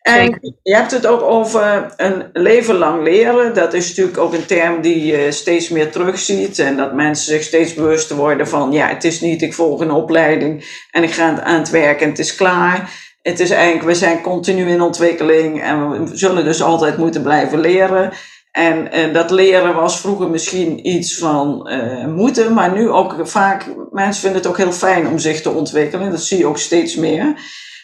[0.00, 3.54] En je hebt het ook over een leven lang leren.
[3.54, 6.58] Dat is natuurlijk ook een term die je steeds meer terugziet.
[6.58, 9.90] En dat mensen zich steeds bewuster worden van: ja, het is niet ik volg een
[9.90, 12.90] opleiding en ik ga aan het werk en het is klaar.
[13.22, 17.60] Het is eigenlijk, we zijn continu in ontwikkeling en we zullen dus altijd moeten blijven
[17.60, 18.12] leren.
[18.52, 23.66] En, en dat leren was vroeger misschien iets van uh, moeten, maar nu ook vaak,
[23.90, 26.10] mensen vinden het ook heel fijn om zich te ontwikkelen.
[26.10, 27.34] Dat zie je ook steeds meer.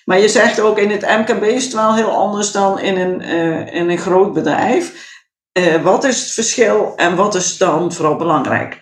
[0.07, 3.23] Maar je zegt ook in het MKB is het wel heel anders dan in een,
[3.23, 5.15] uh, in een groot bedrijf.
[5.59, 8.81] Uh, wat is het verschil en wat is dan vooral belangrijk?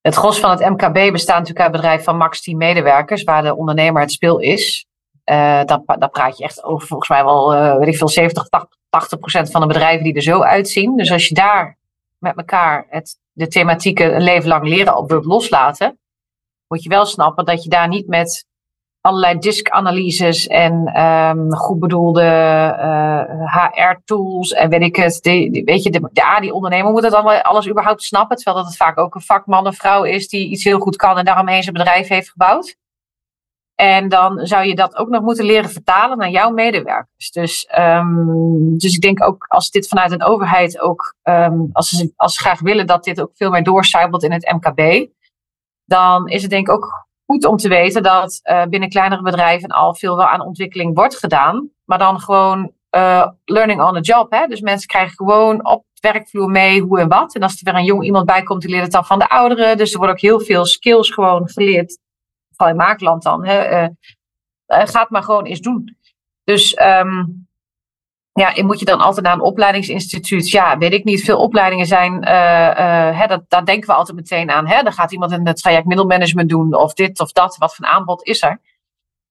[0.00, 3.56] Het gros van het MKB bestaat natuurlijk uit bedrijf van max 10 medewerkers, waar de
[3.56, 4.86] ondernemer het speel is.
[5.24, 8.48] Uh, dan, dan praat je echt over volgens mij wel, weet ik veel, 70,
[8.88, 10.96] 80 procent van de bedrijven die er zo uitzien.
[10.96, 11.78] Dus als je daar
[12.18, 15.98] met elkaar het, de thematieken een leven lang leren op wilt loslaten,
[16.68, 18.47] moet je wel snappen dat je daar niet met
[19.00, 25.20] allerlei disk-analyses en um, goed bedoelde uh, eh, HR-tools en weet ik het.
[25.64, 28.36] Weet je, de, de, die ondernemer moet het wel alles überhaupt snappen.
[28.36, 31.18] Terwijl dat het vaak ook een vakman of vrouw is die iets heel goed kan
[31.18, 32.76] en daaromheen zijn bedrijf heeft gebouwd.
[33.74, 37.30] En dan zou je dat ook nog moeten leren vertalen naar jouw medewerkers.
[37.30, 42.12] Dus, um, dus ik denk ook als dit vanuit een overheid ook, um, als, ze,
[42.16, 45.06] als ze graag willen dat dit ook veel meer doorcijpelt in het MKB,
[45.84, 49.68] dan is het denk ik ook goed om te weten dat uh, binnen kleinere bedrijven
[49.68, 51.70] al veel wel aan ontwikkeling wordt gedaan.
[51.84, 54.30] Maar dan gewoon uh, learning on the job.
[54.30, 54.46] Hè?
[54.46, 57.34] Dus mensen krijgen gewoon op het werkvloer mee hoe en wat.
[57.34, 59.28] En als er weer een jong iemand bij komt, die leert het dan van de
[59.28, 59.76] ouderen.
[59.76, 61.98] Dus er wordt ook heel veel skills gewoon geleerd.
[62.56, 63.46] Vooral in maakland dan.
[63.46, 63.82] Hè?
[63.82, 63.88] Uh,
[64.66, 65.96] gaat maar gewoon eens doen.
[66.44, 67.47] Dus um,
[68.38, 70.50] ja, moet je dan altijd naar een opleidingsinstituut?
[70.50, 71.24] Ja, weet ik niet.
[71.24, 74.66] Veel opleidingen zijn, uh, uh, hè, dat, daar denken we altijd meteen aan.
[74.66, 74.82] Hè?
[74.82, 77.56] Dan gaat iemand een traject middelmanagement doen of dit of dat.
[77.56, 78.60] Wat voor aanbod is er?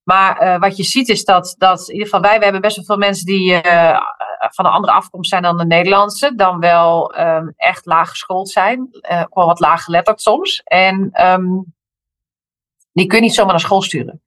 [0.02, 2.76] Maar uh, wat je ziet is dat, dat in ieder geval wij, we hebben best
[2.76, 3.60] wel veel mensen die
[4.38, 6.34] van een andere afkomst zijn dan de Nederlandse.
[6.34, 8.88] Dan wel um, echt laag geschoold zijn.
[9.00, 10.60] gewoon wat laag geletterd soms.
[10.64, 11.74] En um,
[12.92, 14.22] die kun je niet zomaar naar school sturen.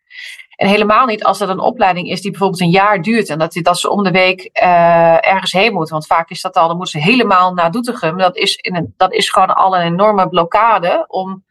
[0.61, 3.53] En helemaal niet als dat een opleiding is die bijvoorbeeld een jaar duurt en dat,
[3.61, 5.93] dat ze om de week uh, ergens heen moeten.
[5.93, 8.17] Want vaak is dat al, dan moeten ze helemaal naar Doetinchem.
[8.17, 11.45] Dat is, in een, dat is gewoon al een enorme blokkade om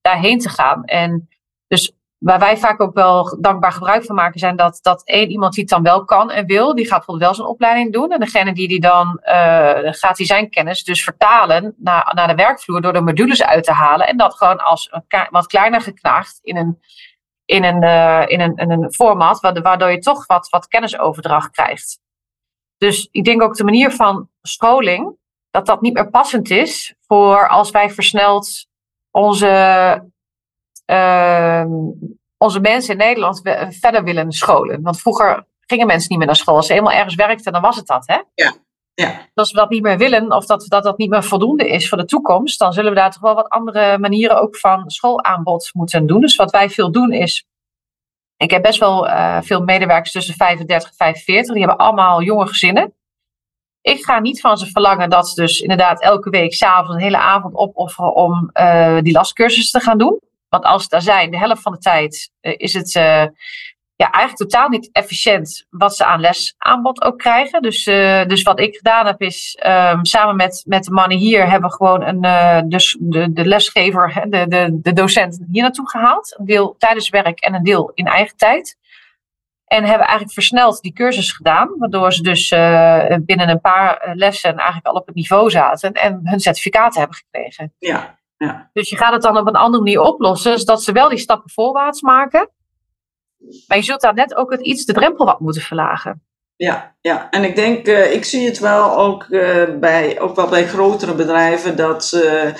[0.00, 0.84] daarheen te gaan.
[0.84, 1.28] En
[1.68, 5.52] dus waar wij vaak ook wel dankbaar gebruik van maken, zijn dat, dat één iemand
[5.52, 8.12] die het dan wel kan en wil, die gaat bijvoorbeeld wel zijn opleiding doen.
[8.12, 12.34] En degene die die dan uh, gaat die zijn kennis dus vertalen naar, naar de
[12.34, 14.06] werkvloer door de modules uit te halen.
[14.06, 16.78] En dat gewoon als een wat kleiner geknaagd in een
[17.48, 22.00] in een, uh, in een, in een format waardoor je toch wat, wat kennisoverdracht krijgt.
[22.76, 25.16] Dus ik denk ook de manier van scholing,
[25.50, 28.66] dat dat niet meer passend is voor als wij versneld
[29.10, 29.46] onze,
[30.86, 31.64] uh,
[32.36, 34.82] onze mensen in Nederland verder willen scholen.
[34.82, 36.56] Want vroeger gingen mensen niet meer naar school.
[36.56, 38.06] Als ze eenmaal ergens werkten, dan was het dat.
[38.06, 38.18] Hè?
[38.34, 38.54] Ja.
[39.00, 39.28] Ja.
[39.34, 41.98] Als we dat niet meer willen, of dat, dat dat niet meer voldoende is voor
[41.98, 46.06] de toekomst, dan zullen we daar toch wel wat andere manieren ook van schoolaanbod moeten
[46.06, 46.20] doen.
[46.20, 47.46] Dus wat wij veel doen is.
[48.36, 51.54] Ik heb best wel uh, veel medewerkers tussen 35 en 45.
[51.54, 52.92] Die hebben allemaal jonge gezinnen.
[53.80, 57.18] Ik ga niet van ze verlangen dat ze dus inderdaad elke week s'avonds een hele
[57.18, 60.20] avond opofferen om uh, die lastcursus te gaan doen.
[60.48, 62.94] Want als ze daar zijn, de helft van de tijd uh, is het
[63.98, 67.62] ja, eigenlijk totaal niet efficiënt wat ze aan lesaanbod ook krijgen.
[67.62, 71.50] Dus, uh, dus wat ik gedaan heb is, um, samen met, met de mannen hier
[71.50, 75.88] hebben we gewoon een, uh, dus de, de lesgever, de, de, de docent hier naartoe
[75.88, 76.34] gehaald.
[76.38, 78.76] Een deel tijdens werk en een deel in eigen tijd.
[79.64, 84.56] En hebben eigenlijk versneld die cursus gedaan, waardoor ze dus uh, binnen een paar lessen
[84.56, 87.74] eigenlijk al op het niveau zaten en hun certificaten hebben gekregen.
[87.78, 88.70] Ja, ja.
[88.72, 91.50] Dus je gaat het dan op een andere manier oplossen, zodat ze wel die stappen
[91.50, 92.50] voorwaarts maken.
[93.66, 96.22] Maar je zult daar net ook het iets de drempel wat moeten verlagen.
[96.56, 97.30] Ja, ja.
[97.30, 101.14] en ik denk, uh, ik zie het wel ook, uh, bij, ook wel bij grotere
[101.14, 102.52] bedrijven, dat uh,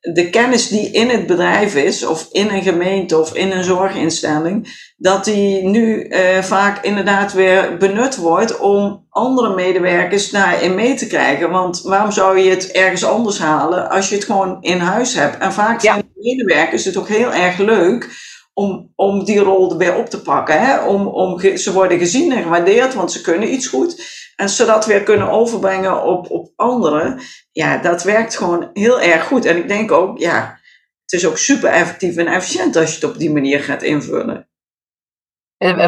[0.00, 4.88] de kennis die in het bedrijf is, of in een gemeente of in een zorginstelling,
[4.96, 11.50] dat die nu vaak inderdaad weer benut wordt om andere medewerkers daarin mee te krijgen.
[11.50, 15.38] Want waarom zou je het ergens anders halen als je het gewoon in huis hebt?
[15.38, 16.02] En vaak zijn ja.
[16.14, 20.60] medewerkers het ook heel erg leuk om, om die rol er weer op te pakken.
[20.60, 20.84] Hè?
[20.84, 24.18] Om, om, ze worden gezien en gewaardeerd, want ze kunnen iets goed.
[24.36, 27.20] En ze dat weer kunnen overbrengen op, op anderen.
[27.52, 29.44] Ja, dat werkt gewoon heel erg goed.
[29.44, 30.58] En ik denk ook, ja,
[31.02, 34.48] het is ook super effectief en efficiënt als je het op die manier gaat invullen.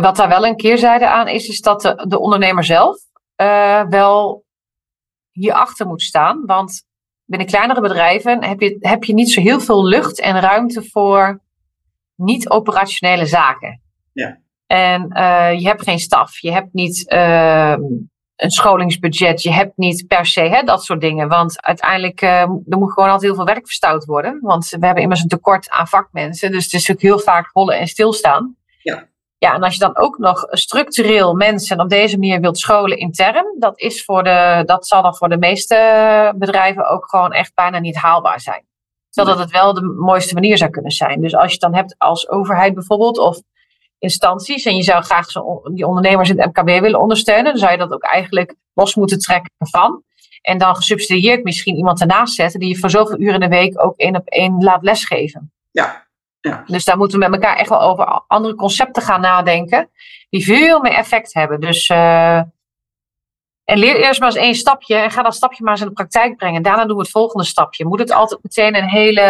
[0.00, 2.98] Wat daar wel een keerzijde aan is, is dat de, de ondernemer zelf
[3.36, 4.44] uh, wel
[5.30, 6.46] hierachter moet staan.
[6.46, 6.84] Want
[7.24, 11.40] binnen kleinere bedrijven heb je, heb je niet zo heel veel lucht en ruimte voor
[12.16, 13.80] niet-operationele zaken.
[14.12, 14.38] Ja.
[14.66, 17.74] En uh, je hebt geen staf, je hebt niet uh,
[18.36, 21.28] een scholingsbudget, je hebt niet per se hè, dat soort dingen.
[21.28, 24.38] Want uiteindelijk uh, er moet gewoon altijd heel veel werk verstouwd worden.
[24.40, 26.52] Want we hebben immers een tekort aan vakmensen.
[26.52, 28.56] Dus het is ook heel vaak rollen en stilstaan.
[28.82, 29.10] Ja.
[29.38, 33.56] Ja, en als je dan ook nog structureel mensen op deze manier wilt scholen intern,
[33.58, 37.78] dat, is voor de, dat zal dan voor de meeste bedrijven ook gewoon echt bijna
[37.78, 38.66] niet haalbaar zijn.
[39.12, 41.20] Terwijl dat het wel de mooiste manier zou kunnen zijn.
[41.20, 43.40] Dus als je het dan hebt als overheid bijvoorbeeld, of
[43.98, 47.72] instanties, en je zou graag zo die ondernemers in het MKB willen ondersteunen, dan zou
[47.72, 50.02] je dat ook eigenlijk los moeten trekken van.
[50.42, 53.84] En dan gesubsidieerd misschien iemand ernaast zetten die je voor zoveel uren in de week
[53.84, 55.52] ook één op één laat lesgeven.
[55.70, 56.06] Ja.
[56.40, 56.62] ja.
[56.66, 59.90] Dus daar moeten we met elkaar echt wel over andere concepten gaan nadenken,
[60.30, 61.60] die veel meer effect hebben.
[61.60, 62.40] Dus uh,
[63.64, 65.92] en leer eerst maar eens één stapje en ga dat stapje maar eens in de
[65.92, 66.62] praktijk brengen.
[66.62, 67.86] Daarna doen we het volgende stapje.
[67.86, 69.22] Moet het altijd meteen een hele,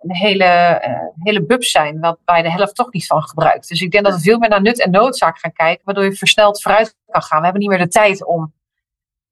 [0.00, 3.68] een hele, uh, hele bub zijn, waar je de helft toch niet van gebruikt.
[3.68, 6.12] Dus ik denk dat we veel meer naar nut en noodzaak gaan kijken, waardoor je
[6.12, 7.38] versneld vooruit kan gaan.
[7.38, 8.52] We hebben niet meer de tijd om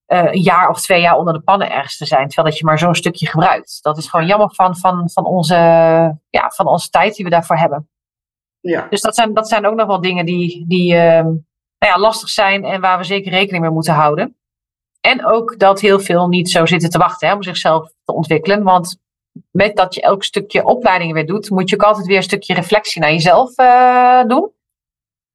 [0.07, 2.65] uh, een jaar of twee jaar onder de pannen ergens te zijn, terwijl dat je
[2.65, 3.79] maar zo'n stukje gebruikt.
[3.83, 5.55] Dat is gewoon jammer van, van, van, onze,
[6.31, 7.89] ja, van onze tijd die we daarvoor hebben.
[8.61, 8.87] Ja.
[8.91, 11.23] Dus dat zijn, dat zijn ook nog wel dingen die, die uh,
[11.79, 14.35] nou ja, lastig zijn en waar we zeker rekening mee moeten houden.
[15.01, 18.63] En ook dat heel veel niet zo zitten te wachten hè, om zichzelf te ontwikkelen.
[18.63, 18.99] Want
[19.51, 22.55] met dat je elk stukje opleiding weer doet, moet je ook altijd weer een stukje
[22.55, 24.51] reflectie naar jezelf uh, doen.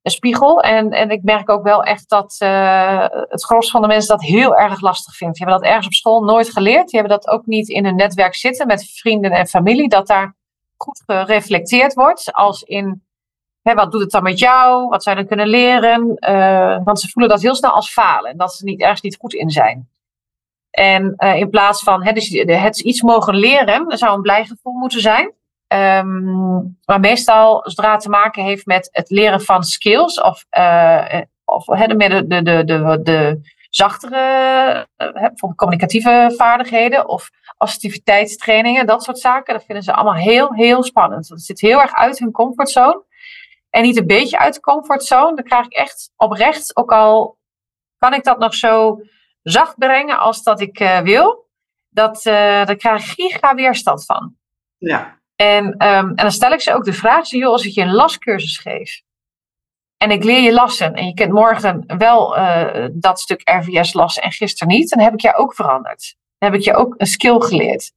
[0.02, 0.62] Een spiegel.
[0.62, 4.26] En, en ik merk ook wel echt dat uh, het gros van de mensen dat
[4.26, 5.36] heel erg lastig vindt.
[5.36, 6.88] Die hebben dat ergens op school nooit geleerd.
[6.90, 9.90] Die hebben dat ook niet in hun netwerk zitten met vrienden en familie.
[9.90, 10.36] Dat daar
[10.78, 12.34] goed gereflecteerd wordt.
[12.34, 13.05] Als in
[13.70, 14.88] Hè, wat doet het dan met jou?
[14.88, 16.18] Wat je dan kunnen leren?
[16.30, 18.32] Uh, want ze voelen dat heel snel als falen.
[18.32, 19.90] En dat ze niet, ergens niet goed in zijn.
[20.72, 24.74] En uh, in plaats van hè, dus het iets mogen leren, zou een blij gevoel
[24.74, 25.34] moeten zijn.
[25.68, 30.46] Um, maar meestal, zodra het te maken heeft met het leren van skills of,
[31.46, 39.20] of hè, de, de, de, de, de zachtere, bijvoorbeeld communicatieve vaardigheden of assertiviteitstrainingen, dat soort
[39.20, 41.28] zaken, dat vinden ze allemaal heel, heel spannend.
[41.28, 43.04] Dat zit heel erg uit hun comfortzone.
[43.76, 45.36] En niet een beetje uit de comfortzone.
[45.36, 47.38] Dan krijg ik echt oprecht, ook al
[47.98, 49.02] kan ik dat nog zo
[49.42, 51.50] zacht brengen als dat ik uh, wil.
[51.90, 52.34] Dat, uh,
[52.66, 54.36] daar krijg ik giga weerstand van.
[54.78, 55.20] Ja.
[55.36, 55.76] En, um,
[56.08, 59.02] en dan stel ik ze ook de vraag, joh, als ik je een lascursus geef.
[59.98, 60.94] En ik leer je lassen.
[60.94, 64.90] En je kent morgen wel uh, dat stuk RVS lassen en gisteren niet.
[64.90, 66.16] Dan heb ik jou ook veranderd.
[66.38, 67.92] Dan heb ik je ook een skill geleerd.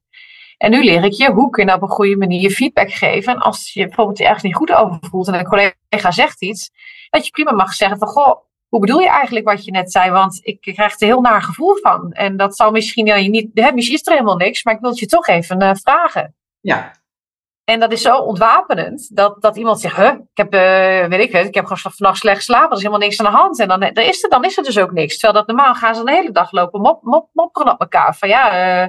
[0.59, 3.35] En nu leer ik je hoe kun je nou op een goede manier feedback geven.
[3.35, 6.71] En als je bijvoorbeeld ergens niet goed over voelt en een collega zegt iets,
[7.11, 10.11] dat je prima mag zeggen van goh, hoe bedoel je eigenlijk wat je net zei?
[10.11, 12.13] Want ik krijg er een heel naar gevoel van.
[12.13, 14.91] En dat zal misschien je niet, hè, misschien is er helemaal niks, maar ik wil
[14.91, 16.35] het je toch even uh, vragen.
[16.61, 16.93] Ja.
[17.65, 21.33] En dat is zo ontwapenend dat, dat iemand zegt, huh, ik heb, uh, weet ik
[21.33, 23.61] het, ik heb gewoon vannacht slecht geslapen, er is helemaal niks aan de hand.
[23.61, 25.19] En dan, dan, is, er, dan is er dus ook niks.
[25.19, 28.17] Terwijl dat normaal gaan ze de hele dag lopen mop, mop, mopperen op elkaar.
[28.17, 28.89] Van ja, uh,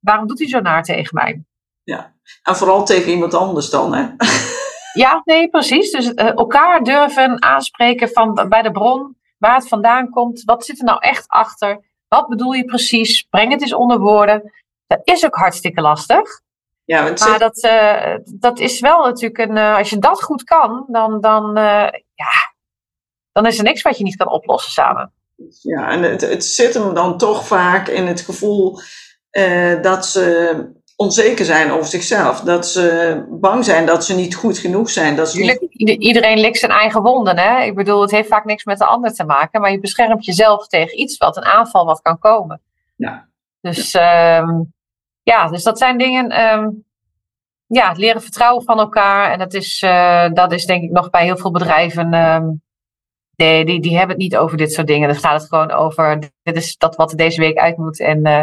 [0.00, 1.44] waarom doet hij zo naar tegen mij?
[1.82, 4.08] Ja, en vooral tegen iemand anders dan, hè?
[5.02, 5.90] ja, nee, precies.
[5.90, 10.42] Dus uh, elkaar durven aanspreken van, bij de bron, waar het vandaan komt.
[10.44, 11.88] Wat zit er nou echt achter?
[12.08, 13.22] Wat bedoel je precies?
[13.22, 14.52] Breng het eens onder woorden.
[14.86, 16.40] Dat is ook hartstikke lastig.
[16.84, 19.56] Ja, maar dat, uh, dat is wel natuurlijk een.
[19.56, 21.20] Uh, als je dat goed kan, dan.
[21.20, 21.54] dan
[22.14, 22.54] ja,
[23.32, 25.12] dan is er niks wat je niet kan oplossen samen.
[25.60, 28.80] Ja, en het, het zit hem dan toch vaak in het gevoel
[29.32, 32.40] uh, dat ze onzeker zijn over zichzelf.
[32.40, 35.16] Dat ze bang zijn dat ze niet goed genoeg zijn.
[35.16, 37.38] Dat ze Iedereen likt zijn eigen wonden.
[37.38, 37.62] Hè?
[37.62, 39.60] Ik bedoel, het heeft vaak niks met de ander te maken.
[39.60, 42.60] Maar je beschermt jezelf tegen iets wat, een aanval wat kan komen.
[42.96, 43.28] Ja.
[43.60, 44.72] Dus ja, um,
[45.22, 46.40] ja dus dat zijn dingen...
[46.40, 46.88] Um,
[47.66, 49.32] ja, leren vertrouwen van elkaar.
[49.32, 52.14] En dat is, uh, dat is denk ik nog bij heel veel bedrijven.
[52.14, 52.62] Um,
[53.36, 55.08] die, die hebben het niet over dit soort dingen.
[55.08, 56.18] Dan gaat het gewoon over.
[56.42, 58.00] Dit is dat wat er deze week uit moet.
[58.00, 58.42] En uh,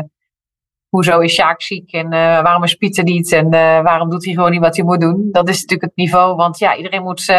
[0.89, 1.91] hoezo is Sjaak ziek?
[1.91, 3.32] En uh, waarom is Pieter niet?
[3.32, 3.50] En
[3.84, 5.28] waarom doet hij gewoon niet wat hij moet doen?
[5.32, 6.36] Dat is natuurlijk het niveau.
[6.36, 7.34] Want ja, iedereen moet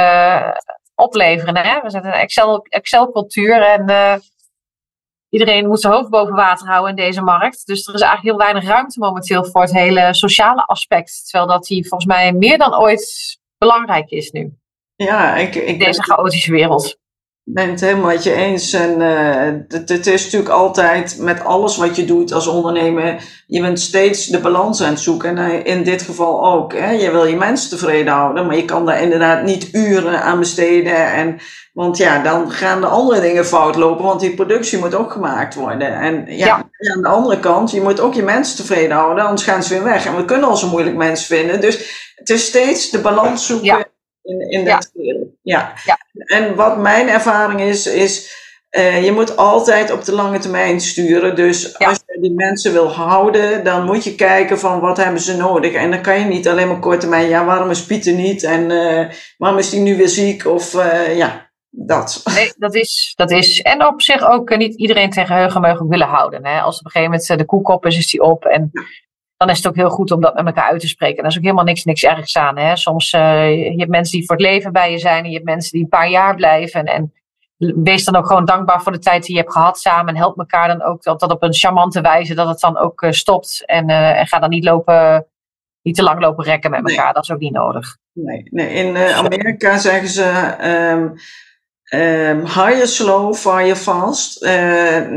[0.95, 1.57] opleveren.
[1.57, 1.81] Hè?
[1.81, 3.63] We zetten een Excel, Excel-cultuur.
[3.63, 4.21] En
[5.29, 7.67] iedereen moet zijn hoofd boven water houden in deze markt.
[7.67, 11.29] Dus er is eigenlijk heel weinig ruimte momenteel voor het hele sociale aspect.
[11.31, 14.53] Terwijl dat die volgens mij meer dan ooit belangrijk is nu.
[14.95, 16.99] Ja, ik, ik in deze chaotische wereld.
[17.49, 18.73] Ik ben het helemaal met je eens.
[18.73, 23.23] En uh, het, is natuurlijk altijd met alles wat je doet als ondernemer.
[23.47, 25.39] Je bent steeds de balans aan het zoeken.
[25.39, 26.73] En uh, in dit geval ook.
[26.73, 26.91] Hè?
[26.91, 28.47] Je wil je mensen tevreden houden.
[28.47, 31.13] Maar je kan daar inderdaad niet uren aan besteden.
[31.13, 31.39] En
[31.73, 35.55] want ja, dan gaan de andere dingen fout lopen, want die productie moet ook gemaakt
[35.55, 35.95] worden.
[35.95, 36.55] En ja,
[36.95, 39.85] aan de andere kant, je moet ook je mensen tevreden houden, anders gaan ze weer
[39.85, 40.07] weg.
[40.07, 41.61] En we kunnen al zo moeilijk mensen vinden.
[41.61, 43.87] Dus het is steeds de balans zoeken
[44.23, 45.15] in, in dat ja.
[45.55, 45.73] Ja.
[46.15, 48.37] En wat mijn ervaring is, is
[48.71, 51.37] uh, je moet altijd op de lange termijn sturen.
[51.37, 55.37] Dus als je die mensen wil houden, dan moet je kijken van wat hebben ze
[55.37, 55.73] nodig.
[55.73, 58.43] En dan kan je niet alleen maar kort termijn, ja, waarom is Pieter niet?
[58.43, 60.47] En uh, waarom is die nu weer ziek?
[60.47, 62.23] Of uh, ja, dat.
[62.35, 63.63] Nee, dat is, dat is.
[63.63, 66.47] En op zich ook niet iedereen tegen heugenmeugen willen houden.
[66.47, 66.61] Hè?
[66.61, 68.45] Als op een gegeven moment de koekop is, is die op.
[68.45, 68.71] En
[69.39, 71.17] dan is het ook heel goed om dat met elkaar uit te spreken.
[71.17, 72.59] En daar is ook helemaal niks, niks ergs aan.
[72.59, 72.77] Hè?
[72.77, 75.25] Soms uh, je hebt mensen die voor het leven bij je zijn.
[75.25, 76.85] En je hebt mensen die een paar jaar blijven.
[76.85, 77.13] En,
[77.57, 80.15] en wees dan ook gewoon dankbaar voor de tijd die je hebt gehad samen.
[80.15, 83.03] En help elkaar dan ook dat, dat op een charmante wijze dat het dan ook
[83.03, 83.63] uh, stopt.
[83.67, 85.27] En, uh, en ga dan niet lopen,
[85.83, 87.05] niet te lang lopen rekken met elkaar.
[87.05, 87.13] Nee.
[87.13, 87.97] Dat is ook niet nodig.
[88.13, 88.69] Nee, nee.
[88.69, 90.57] in Amerika zeggen ze...
[90.93, 91.15] Um,
[91.91, 94.45] Um, hire slow, fire fast.
[94.45, 94.51] Uh,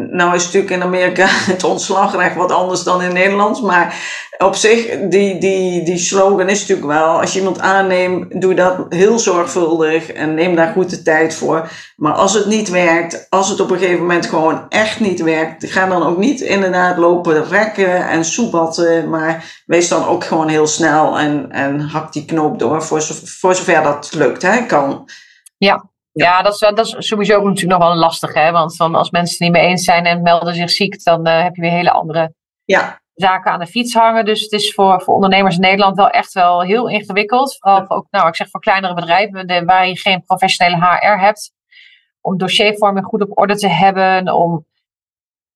[0.10, 3.62] nou is natuurlijk in Amerika het ontslagrecht wat anders dan in Nederland.
[3.62, 3.96] Maar
[4.38, 8.86] op zich, die, die, die slogan is natuurlijk wel, als je iemand aanneemt, doe dat
[8.90, 11.70] heel zorgvuldig en neem daar goed de tijd voor.
[11.96, 15.72] Maar als het niet werkt, als het op een gegeven moment gewoon echt niet werkt,
[15.72, 19.10] ga dan ook niet inderdaad lopen rekken en soebatten.
[19.10, 23.56] Maar wees dan ook gewoon heel snel en, en hak die knoop door voor, voor
[23.56, 25.10] zover dat lukt, hè, kan.
[25.58, 28.34] Ja, ja, dat, is, dat is sowieso ook natuurlijk nog wel lastig.
[28.34, 28.52] Hè?
[28.52, 31.42] Want dan, als mensen het niet mee eens zijn en melden zich ziek, dan uh,
[31.42, 32.34] heb je weer hele andere
[32.66, 33.02] ja.
[33.14, 34.26] zaken aan de fiets hangen.
[34.26, 37.58] Dus het is voor, voor ondernemers in Nederland wel echt wel heel ingewikkeld.
[37.60, 41.52] Vooral ook, nou, ik zeg voor kleinere bedrijven de, waar je geen professionele HR hebt.
[42.22, 44.34] Om dossiervorming goed op orde te hebben.
[44.34, 44.66] Om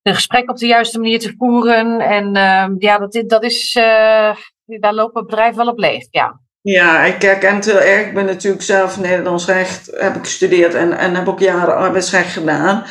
[0.01, 1.99] een gesprek op de juiste manier te voeren.
[1.99, 6.07] En uh, ja, dat, dat is, uh, daar lopen bedrijven wel op leeg.
[6.09, 6.39] Ja.
[6.65, 8.07] Ja, ik herken het heel erg.
[8.07, 12.33] Ik ben natuurlijk zelf Nederlands recht, heb ik gestudeerd en, en heb ook jaren arbeidsrecht
[12.33, 12.85] gedaan.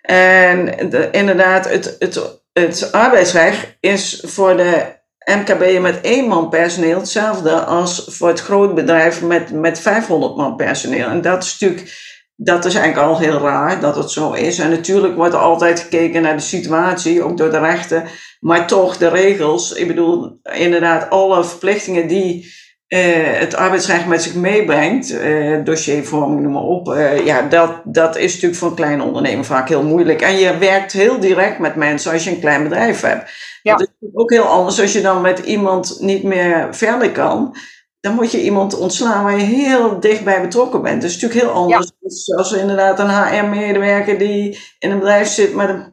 [0.00, 6.98] En de, inderdaad, het, het, het arbeidsrecht is voor de MKB met één man personeel
[6.98, 11.08] hetzelfde als voor het grootbedrijf met, met 500 man personeel.
[11.08, 11.92] En dat is natuurlijk,
[12.36, 14.58] dat is eigenlijk al heel raar dat het zo is.
[14.58, 18.04] En natuurlijk wordt er altijd gekeken naar de situatie, ook door de rechten.
[18.40, 22.58] Maar toch, de regels, ik bedoel, inderdaad, alle verplichtingen die
[22.94, 26.88] uh, het arbeidsrecht met zich meebrengt, uh, dossiervorming, noem maar op.
[26.88, 30.20] Uh, ja, dat, dat is natuurlijk voor een klein ondernemer vaak heel moeilijk.
[30.20, 33.30] En je werkt heel direct met mensen als je een klein bedrijf hebt.
[33.62, 33.76] Ja.
[33.76, 37.56] Dat is ook heel anders als je dan met iemand niet meer verder kan.
[38.00, 41.02] Dan moet je iemand ontslaan waar je heel dichtbij betrokken bent.
[41.02, 42.36] Dat is natuurlijk heel anders ja.
[42.36, 45.92] als inderdaad een HR-medewerker die in een bedrijf zit met een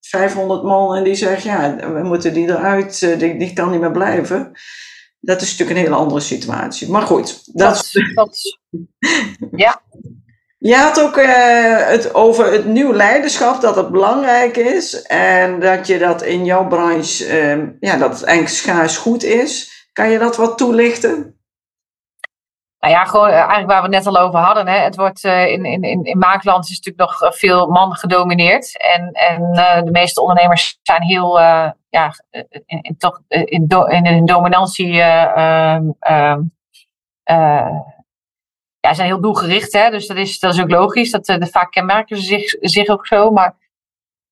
[0.00, 3.90] 500 man en die zegt, ja, we moeten die eruit, die, die kan niet meer
[3.90, 4.52] blijven.
[5.20, 6.90] Dat is natuurlijk een hele andere situatie.
[6.90, 8.38] Maar goed, dat, dat,
[9.56, 9.82] ja.
[10.58, 15.86] Je had ook uh, het over het nieuw leiderschap, dat het belangrijk is en dat
[15.86, 19.86] je dat in jouw branche, uh, ja, dat het eigenlijk schaars goed is.
[19.92, 21.37] Kan je dat wat toelichten?
[22.80, 24.68] Nou ja, gewoon eh, eigenlijk waar we het net al over hadden.
[24.68, 24.78] Hè.
[24.78, 28.80] Het wordt uh, in, in, in, Maakland is natuurlijk nog veel man gedomineerd.
[28.80, 29.52] En, en
[29.84, 31.38] de meeste ondernemers zijn heel,
[31.88, 32.12] ja,
[32.66, 35.78] in, in, toch in, do, in een dominantie, uh,
[38.80, 39.72] ja, zijn heel doelgericht.
[39.72, 39.90] Hè.
[39.90, 41.10] Dus dat is, dat is ook logisch.
[41.10, 43.30] Dat, vaak kenmerken ze zich, zich ook zo.
[43.30, 43.54] Maar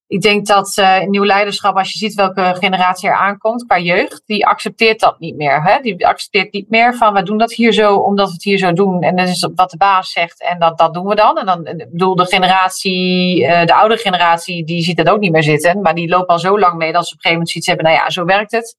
[0.09, 4.23] ik denk dat uh, nieuw leiderschap, als je ziet welke generatie er aankomt qua jeugd,
[4.27, 5.63] die accepteert dat niet meer.
[5.63, 5.81] Hè?
[5.81, 8.73] Die accepteert niet meer van we doen dat hier zo omdat we het hier zo
[8.73, 9.03] doen.
[9.03, 11.39] En dat is wat de baas zegt en dat, dat doen we dan.
[11.39, 15.33] En dan ik bedoel, de generatie, uh, de oudere generatie, die ziet dat ook niet
[15.33, 15.81] meer zitten.
[15.81, 17.85] Maar die loopt al zo lang mee dat ze op een gegeven moment zoiets hebben,
[17.85, 18.77] nou ja, zo werkt het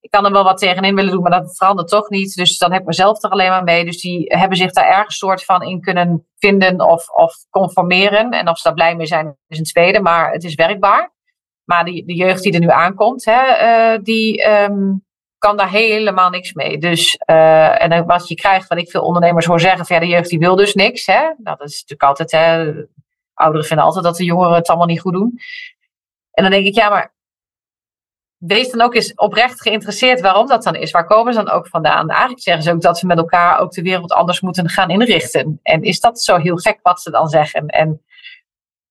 [0.00, 2.34] ik kan er wel wat tegenin willen doen, maar dat verandert toch niet.
[2.34, 3.84] Dus dan heb ik mezelf er alleen maar mee.
[3.84, 8.30] Dus die hebben zich daar ergens soort van in kunnen vinden of, of conformeren.
[8.30, 10.00] En of ze daar blij mee zijn, is een tweede.
[10.00, 11.12] Maar het is werkbaar.
[11.64, 13.40] Maar die, de jeugd die er nu aankomt, hè,
[13.94, 15.04] uh, die um,
[15.38, 16.78] kan daar helemaal niks mee.
[16.78, 20.08] Dus, uh, en wat je krijgt, wat ik veel ondernemers hoor zeggen, van ja, de
[20.08, 21.06] jeugd die wil dus niks.
[21.06, 21.20] Hè?
[21.20, 22.72] Nou, dat is natuurlijk altijd, hè,
[23.34, 25.38] ouderen vinden altijd dat de jongeren het allemaal niet goed doen.
[26.30, 27.14] En dan denk ik, ja, maar
[28.40, 30.90] wees dan ook eens oprecht geïnteresseerd waarom dat dan is.
[30.90, 32.08] Waar komen ze dan ook vandaan?
[32.08, 35.60] Eigenlijk zeggen ze ook dat we met elkaar ook de wereld anders moeten gaan inrichten.
[35.62, 37.66] En is dat zo heel gek wat ze dan zeggen?
[37.66, 38.02] En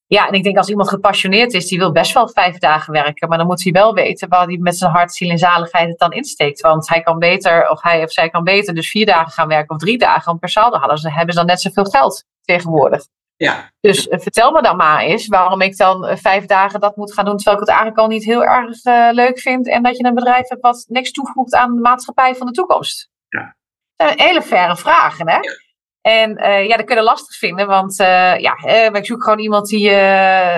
[0.07, 3.29] ja, en ik denk als iemand gepassioneerd is, die wil best wel vijf dagen werken.
[3.29, 5.99] Maar dan moet hij wel weten waar hij met zijn hart, ziel en zaligheid het
[5.99, 6.61] dan insteekt.
[6.61, 9.75] Want hij kan beter, of hij of zij kan beter dus vier dagen gaan werken
[9.75, 10.25] of drie dagen.
[10.25, 13.01] Want per saldo hadden ze, hebben ze dan net zoveel geld tegenwoordig.
[13.45, 13.71] Ja.
[13.79, 17.13] Dus uh, vertel me dan maar eens waarom ik dan uh, vijf dagen dat moet
[17.13, 19.67] gaan doen, terwijl ik het eigenlijk al niet heel erg uh, leuk vind.
[19.67, 23.09] En dat je een bedrijf hebt wat niks toevoegt aan de maatschappij van de toekomst.
[23.27, 23.55] Ja.
[23.95, 25.37] Dat zijn hele verre vragen, hè?
[25.37, 25.53] Ja.
[26.01, 26.33] En
[26.67, 27.95] ja, dat kunnen lastig vinden, want
[28.37, 28.57] ja,
[28.91, 29.95] ik zoek gewoon iemand die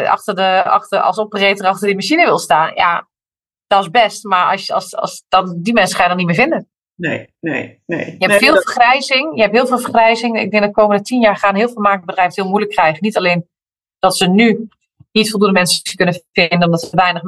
[0.07, 2.71] achter de, achter, als operator achter die machine wil staan.
[2.75, 3.07] Ja,
[3.67, 6.35] dat is best, maar als, als, als, dan, die mensen ga je dan niet meer
[6.35, 6.69] vinden.
[6.95, 8.05] Nee, nee, nee.
[8.05, 8.63] Je hebt nee, veel dat...
[8.63, 9.35] vergrijzing.
[9.35, 10.39] Je hebt heel veel vergrijzing.
[10.39, 12.97] Ik denk dat de komende tien jaar gaan heel veel maakbedrijven het heel moeilijk krijgen.
[13.01, 13.49] Niet alleen
[13.99, 14.69] dat ze nu
[15.11, 17.23] niet voldoende mensen kunnen vinden, omdat er weinig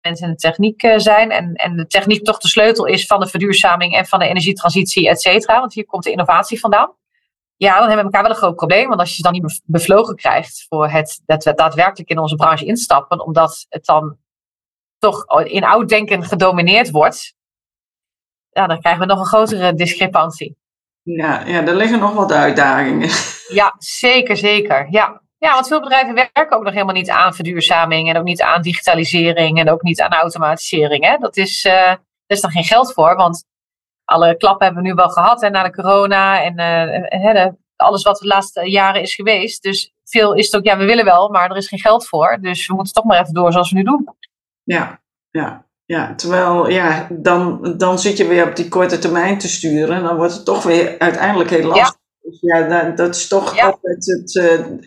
[0.00, 1.30] mensen in de techniek zijn.
[1.30, 5.08] En, en de techniek toch de sleutel is van de verduurzaming en van de energietransitie,
[5.08, 5.60] et cetera.
[5.60, 6.94] Want hier komt de innovatie vandaan.
[7.56, 8.88] Ja, dan hebben we elkaar wel een groot probleem.
[8.88, 12.36] Want als je ze dan niet bevlogen krijgt voor het dat we daadwerkelijk in onze
[12.36, 14.16] branche instappen, omdat het dan
[14.98, 17.34] toch in oud denken gedomineerd wordt,
[18.52, 20.56] ja, dan krijgen we nog een grotere discrepantie.
[21.02, 23.10] Ja, ja, er liggen nog wat uitdagingen.
[23.48, 24.86] Ja, zeker, zeker.
[24.90, 25.20] Ja.
[25.38, 28.62] ja, want veel bedrijven werken ook nog helemaal niet aan verduurzaming en ook niet aan
[28.62, 31.04] digitalisering en ook niet aan automatisering.
[31.04, 31.16] Hè?
[31.16, 33.44] Dat is, uh, daar is dan geen geld voor, want
[34.04, 37.54] alle klappen hebben we nu wel gehad hè, na de corona en, uh, en de,
[37.76, 39.62] alles wat de laatste jaren is geweest.
[39.62, 42.38] Dus veel is het ook, ja, we willen wel, maar er is geen geld voor.
[42.40, 44.08] Dus we moeten toch maar even door zoals we nu doen.
[44.62, 45.00] Ja,
[45.30, 45.66] ja.
[45.84, 50.02] Ja, terwijl ja, dan, dan zit je weer op die korte termijn te sturen en
[50.02, 52.00] dan wordt het toch weer uiteindelijk heel lastig.
[52.20, 52.30] Ja.
[52.30, 53.64] Dus ja, dat, dat is toch ja.
[53.64, 54.78] altijd het, uh,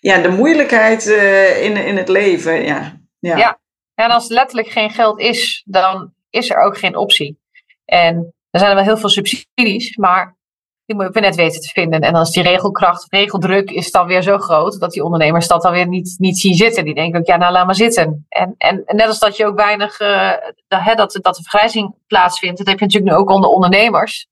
[0.00, 2.64] ja, de moeilijkheid uh, in, in het leven.
[2.64, 3.00] Ja.
[3.18, 3.36] Ja.
[3.36, 3.60] ja,
[3.94, 7.38] en als letterlijk geen geld is, dan is er ook geen optie.
[7.84, 10.35] En er zijn er wel heel veel subsidies, maar
[10.86, 12.00] die moet je net weten te vinden.
[12.00, 15.72] En is die regelkracht, regeldruk is dan weer zo groot dat die ondernemers dat dan
[15.72, 16.84] weer niet, niet zien zitten.
[16.84, 18.26] Die denken ook, ja, nou laat maar zitten.
[18.28, 20.32] En, en, net als dat je ook weinig, uh,
[20.68, 24.26] dat, dat, dat de vergrijzing plaatsvindt, dat heb je natuurlijk nu ook onder ondernemers.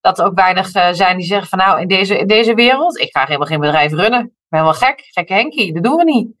[0.00, 3.16] Dat er ook weinig uh, zijn die zeggen van nou, in deze, deze wereld, ik
[3.16, 4.24] ga helemaal geen bedrijf runnen.
[4.24, 6.38] Ik ben wel gek, gekke Henkie, dat doen we niet.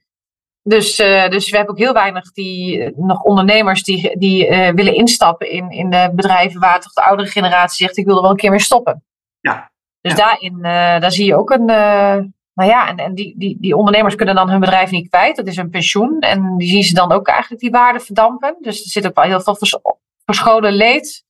[0.62, 5.50] Dus, uh, dus we hebben ook heel weinig die, nog ondernemers die, die willen instappen
[5.50, 8.36] in, in de bedrijven waar toch de oudere generatie zegt, ik wil er wel een
[8.36, 9.04] keer mee stoppen.
[9.40, 9.70] Ja.
[10.00, 10.18] Dus ja.
[10.18, 10.62] daarin uh,
[11.00, 11.70] daar zie je ook een.
[11.70, 12.18] Uh,
[12.54, 15.36] nou ja, en, en die, die, die ondernemers kunnen dan hun bedrijf niet kwijt.
[15.36, 16.20] Dat is een pensioen.
[16.20, 18.56] En die zien ze dan ook eigenlijk die waarde verdampen.
[18.60, 19.78] Dus er zit ook wel heel veel vers,
[20.24, 21.24] verscholen leed,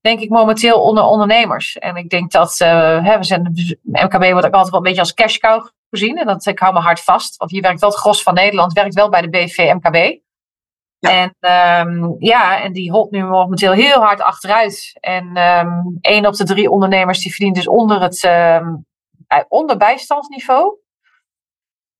[0.00, 1.78] denk ik, momenteel onder ondernemers.
[1.78, 2.68] En ik denk dat uh,
[3.04, 6.18] hè, we zijn, MKB wordt ook altijd wel een beetje als cash cow gezien.
[6.18, 7.36] En dat ik hou me hard vast.
[7.36, 10.20] Want hier werkt wel het gros van Nederland, werkt wel bij de BV MKB.
[11.00, 11.34] En,
[11.86, 14.96] um, ja, en die holt nu momenteel heel hard achteruit.
[15.00, 18.86] En um, één op de drie ondernemers die verdient dus onder het um,
[19.48, 20.78] onder bijstandsniveau.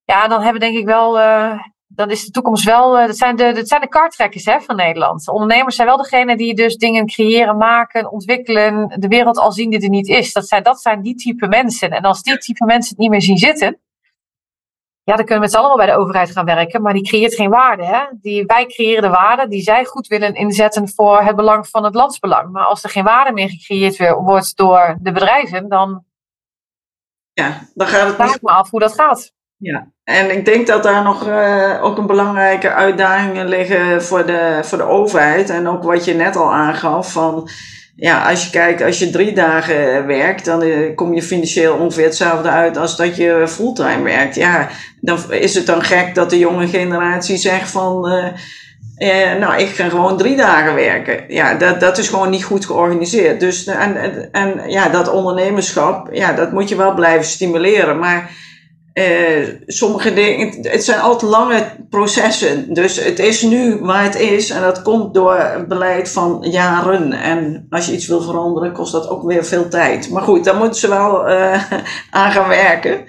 [0.05, 3.37] Ja, dan hebben denk ik wel, uh, dan is de toekomst wel, uh, dat zijn
[3.37, 5.25] de, dat zijn de kartrekkers hè, van Nederland.
[5.25, 9.71] De ondernemers zijn wel degene die dus dingen creëren, maken, ontwikkelen, de wereld al zien
[9.71, 10.33] die er niet is.
[10.33, 11.91] Dat zijn, dat zijn die type mensen.
[11.91, 13.81] En als die type mensen het niet meer zien zitten,
[15.09, 17.35] ja, dan kunnen we met z'n allemaal bij de overheid gaan werken, maar die creëert
[17.35, 17.85] geen waarde.
[17.85, 18.01] Hè?
[18.13, 21.95] Die, wij creëren de waarde die zij goed willen inzetten voor het belang van het
[21.95, 22.53] landsbelang.
[22.53, 26.05] Maar als er geen waarde meer gecreëerd wordt door de bedrijven, dan,
[27.33, 29.33] ja, dan gaat het vraag me af hoe dat gaat.
[29.57, 34.61] Ja, en ik denk dat daar nog uh, ook een belangrijke uitdagingen liggen voor de,
[34.63, 35.51] voor de overheid.
[35.51, 37.49] En ook wat je net al aangaf van
[38.01, 42.05] ja, als je kijkt, als je drie dagen werkt, dan uh, kom je financieel ongeveer
[42.05, 44.35] hetzelfde uit als dat je fulltime werkt.
[44.35, 44.69] Ja,
[45.01, 48.25] dan is het dan gek dat de jonge generatie zegt van, uh,
[48.99, 51.25] uh, nou, ik ga gewoon drie dagen werken.
[51.29, 53.41] Ja, dat, dat is gewoon niet goed georganiseerd.
[53.41, 57.99] Dus, en, en, en ja, dat ondernemerschap, ja, dat moet je wel blijven stimuleren.
[57.99, 58.31] Maar
[58.99, 62.75] uh, sommige dingen, het zijn altijd lange processen.
[62.75, 67.13] Dus het is nu waar het is en dat komt door beleid van jaren.
[67.13, 70.11] En als je iets wil veranderen, kost dat ook weer veel tijd.
[70.11, 71.63] Maar goed, daar moeten ze wel uh,
[72.11, 73.05] aan gaan werken.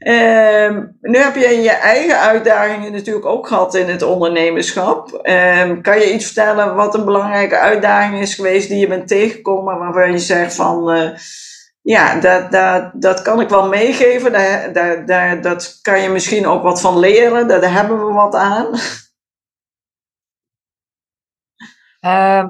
[0.00, 5.12] Uh, nu heb je je eigen uitdagingen natuurlijk ook gehad in het ondernemerschap.
[5.12, 9.78] Ehm, kan je iets vertellen wat een belangrijke uitdaging is geweest die je bent tegengekomen
[9.78, 11.10] waarvan je zegt van uh,
[11.80, 14.32] ja, dat, dat, dat kan ik wel meegeven.
[14.72, 17.48] Daar, daar, dat kan je misschien ook wat van leren.
[17.48, 18.66] Daar hebben we wat aan.
[22.00, 22.44] Uh,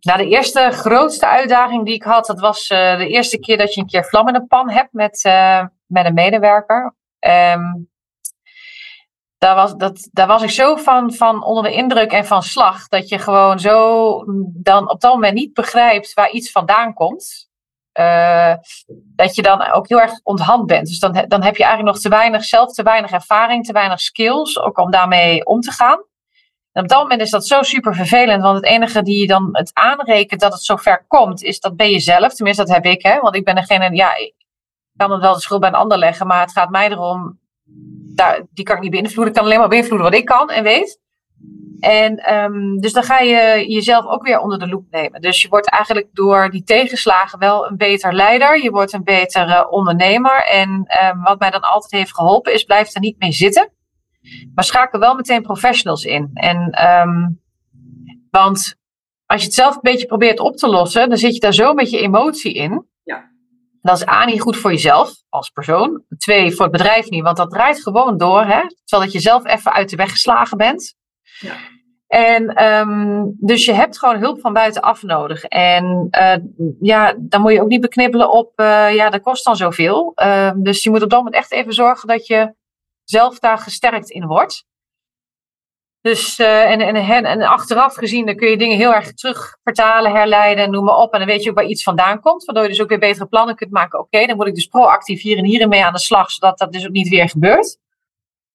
[0.00, 3.74] nou, de eerste grootste uitdaging die ik had, dat was uh, de eerste keer dat
[3.74, 6.94] je een keer vlam in de pan hebt met, uh, met een medewerker.
[7.18, 7.90] Um,
[9.38, 12.88] daar, was, dat, daar was ik zo van, van onder de indruk en van slag,
[12.88, 17.49] dat je gewoon zo dan op dat moment niet begrijpt waar iets vandaan komt.
[18.00, 18.54] Uh,
[18.92, 20.86] dat je dan ook heel erg onthand bent.
[20.86, 24.00] Dus dan, dan heb je eigenlijk nog te weinig, zelf te weinig ervaring, te weinig
[24.00, 26.04] skills, ook om daarmee om te gaan.
[26.72, 29.48] En op dat moment is dat zo super vervelend, want het enige die je dan
[29.52, 32.34] het aanrekent dat het zover komt, is dat ben je zelf.
[32.34, 33.20] Tenminste, dat heb ik, hè?
[33.20, 34.34] want ik ben degene, ja, ik
[34.96, 37.38] kan het wel de schuld bij een ander leggen, maar het gaat mij erom,
[38.14, 40.62] daar, die kan ik niet beïnvloeden, ik kan alleen maar beïnvloeden wat ik kan en
[40.62, 40.98] weet.
[41.80, 45.20] En um, dus dan ga je jezelf ook weer onder de loep nemen.
[45.20, 48.62] Dus je wordt eigenlijk door die tegenslagen wel een beter leider.
[48.62, 50.44] Je wordt een betere ondernemer.
[50.44, 50.68] En
[51.04, 53.72] um, wat mij dan altijd heeft geholpen is, blijf er niet mee zitten.
[54.54, 56.30] Maar schakel wel meteen professionals in.
[56.34, 57.40] En, um,
[58.30, 58.74] want
[59.26, 61.74] als je het zelf een beetje probeert op te lossen, dan zit je daar zo
[61.74, 62.86] met je emotie in.
[63.02, 63.30] Ja.
[63.82, 66.04] Dat is A, niet goed voor jezelf als persoon.
[66.18, 68.44] Twee, voor het bedrijf niet, want dat draait gewoon door.
[68.44, 68.60] Hè?
[68.84, 70.98] Terwijl dat je zelf even uit de weg geslagen bent.
[71.40, 71.54] Ja.
[72.10, 75.44] En um, dus je hebt gewoon hulp van buitenaf nodig.
[75.44, 76.36] En uh,
[76.80, 80.12] ja, dan moet je ook niet beknibbelen op, uh, ja, dat kost dan zoveel.
[80.16, 82.54] Uh, dus je moet op dat moment echt even zorgen dat je
[83.04, 84.64] zelf daar gesterkt in wordt.
[86.00, 90.12] Dus, en, en, en, en, achteraf gezien, dan kun je dingen heel erg terug vertalen,
[90.12, 91.12] herleiden, noem maar op.
[91.12, 93.26] En dan weet je ook waar iets vandaan komt, waardoor je dus ook weer betere
[93.26, 93.98] plannen kunt maken.
[93.98, 96.72] Oké, dan moet ik dus proactief hier en hier mee aan de slag, zodat dat
[96.72, 97.78] dus ook niet weer gebeurt.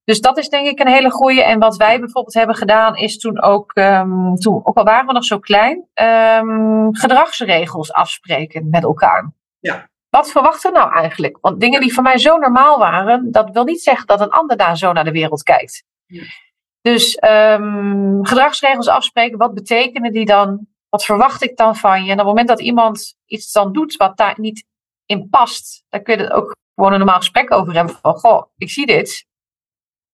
[0.05, 1.43] Dus dat is denk ik een hele goede.
[1.43, 5.13] En wat wij bijvoorbeeld hebben gedaan, is toen ook, um, toen, ook al waren we
[5.13, 9.31] nog zo klein, um, gedragsregels afspreken met elkaar.
[9.59, 9.89] Ja.
[10.09, 11.37] Wat verwachten we nou eigenlijk?
[11.41, 14.57] Want dingen die voor mij zo normaal waren, dat wil niet zeggen dat een ander
[14.57, 15.83] daar zo naar de wereld kijkt.
[16.05, 16.23] Ja.
[16.81, 20.67] Dus um, gedragsregels afspreken, wat betekenen die dan?
[20.89, 22.11] Wat verwacht ik dan van je?
[22.11, 24.65] En op het moment dat iemand iets dan doet wat daar niet
[25.05, 27.95] in past, dan kun je er ook gewoon een normaal gesprek over hebben.
[28.01, 29.25] Van, goh, ik zie dit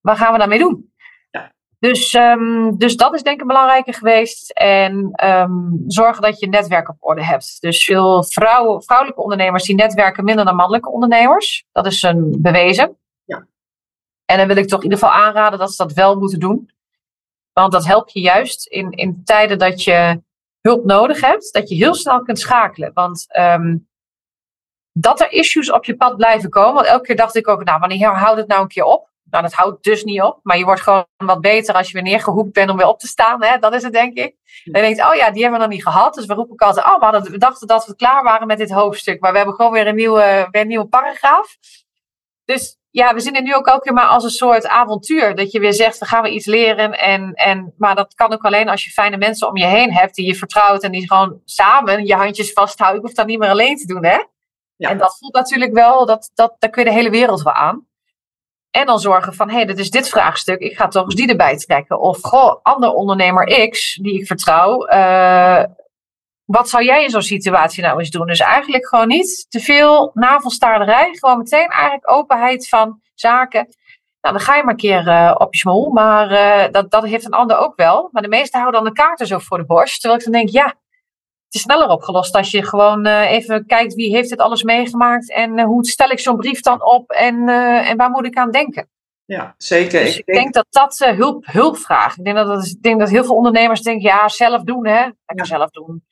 [0.02, 0.92] wat gaan we daarmee doen?
[1.78, 4.50] Dus, um, dus dat is denk ik belangrijker geweest.
[4.50, 7.60] En um, zorgen dat je netwerk op orde hebt.
[7.60, 11.64] Dus veel vrouwen, vrouwelijke ondernemers die netwerken minder dan mannelijke ondernemers.
[11.72, 12.96] Dat is een bewezen.
[13.24, 13.46] Ja.
[14.24, 16.70] En dan wil ik toch in ieder geval aanraden dat ze dat wel moeten doen.
[17.52, 20.22] Want dat helpt je juist in, in tijden dat je
[20.60, 21.52] hulp nodig hebt.
[21.52, 22.90] Dat je heel snel kunt schakelen.
[22.94, 23.88] Want um,
[24.92, 26.74] dat er issues op je pad blijven komen.
[26.74, 29.10] Want elke keer dacht ik ook, nou wanneer houdt het nou een keer op?
[29.32, 30.40] Nou, dat houdt dus niet op.
[30.42, 33.06] Maar je wordt gewoon wat beter als je weer neergehoekt bent om weer op te
[33.06, 33.44] staan.
[33.44, 33.58] Hè?
[33.58, 34.34] Dat is het, denk ik.
[34.64, 36.14] Dan denk je, oh ja, die hebben we nog niet gehad.
[36.14, 38.70] Dus we roepen altijd, oh, we, hadden, we dachten dat we klaar waren met dit
[38.70, 39.20] hoofdstuk.
[39.20, 41.56] Maar we hebben gewoon weer een nieuwe, weer een nieuwe paragraaf.
[42.44, 45.34] Dus ja, we zien het nu ook elke keer maar als een soort avontuur.
[45.34, 46.98] Dat je weer zegt, we gaan we iets leren.
[46.98, 50.14] En, en, maar dat kan ook alleen als je fijne mensen om je heen hebt
[50.14, 50.82] die je vertrouwt.
[50.82, 53.00] En die gewoon samen je handjes vasthouden.
[53.00, 54.18] Ik hoef dat niet meer alleen te doen, hè?
[54.76, 54.88] Ja.
[54.88, 57.86] En dat voelt natuurlijk wel, dat, dat, daar kun je de hele wereld wel aan.
[58.72, 61.28] En dan zorgen van, hé, hey, dit is dit vraagstuk, ik ga toch eens die
[61.28, 62.00] erbij trekken.
[62.00, 65.64] Of, goh, ander ondernemer X, die ik vertrouw, uh,
[66.44, 68.26] wat zou jij in zo'n situatie nou eens doen?
[68.26, 73.66] Dus eigenlijk gewoon niet te veel navelstaarderij, gewoon meteen eigenlijk openheid van zaken.
[74.20, 77.04] Nou, dan ga je maar een keer uh, op je smol, maar uh, dat, dat
[77.04, 78.08] heeft een ander ook wel.
[78.12, 80.48] Maar de meesten houden dan de kaarten zo voor de borst, terwijl ik dan denk,
[80.48, 80.74] ja,
[81.52, 85.32] het is sneller opgelost als je gewoon uh, even kijkt wie heeft dit alles meegemaakt
[85.32, 88.36] en uh, hoe stel ik zo'n brief dan op en, uh, en waar moet ik
[88.36, 88.88] aan denken.
[89.24, 90.00] Ja, zeker.
[90.00, 92.18] Dus ik, denk, denk dat dat hulp, hulp vraagt.
[92.18, 95.00] Ik denk dat, dat, ik denk dat heel veel ondernemers denken, ja, zelf doen hè,
[95.00, 95.44] lekker ja.
[95.44, 96.04] zelf doen.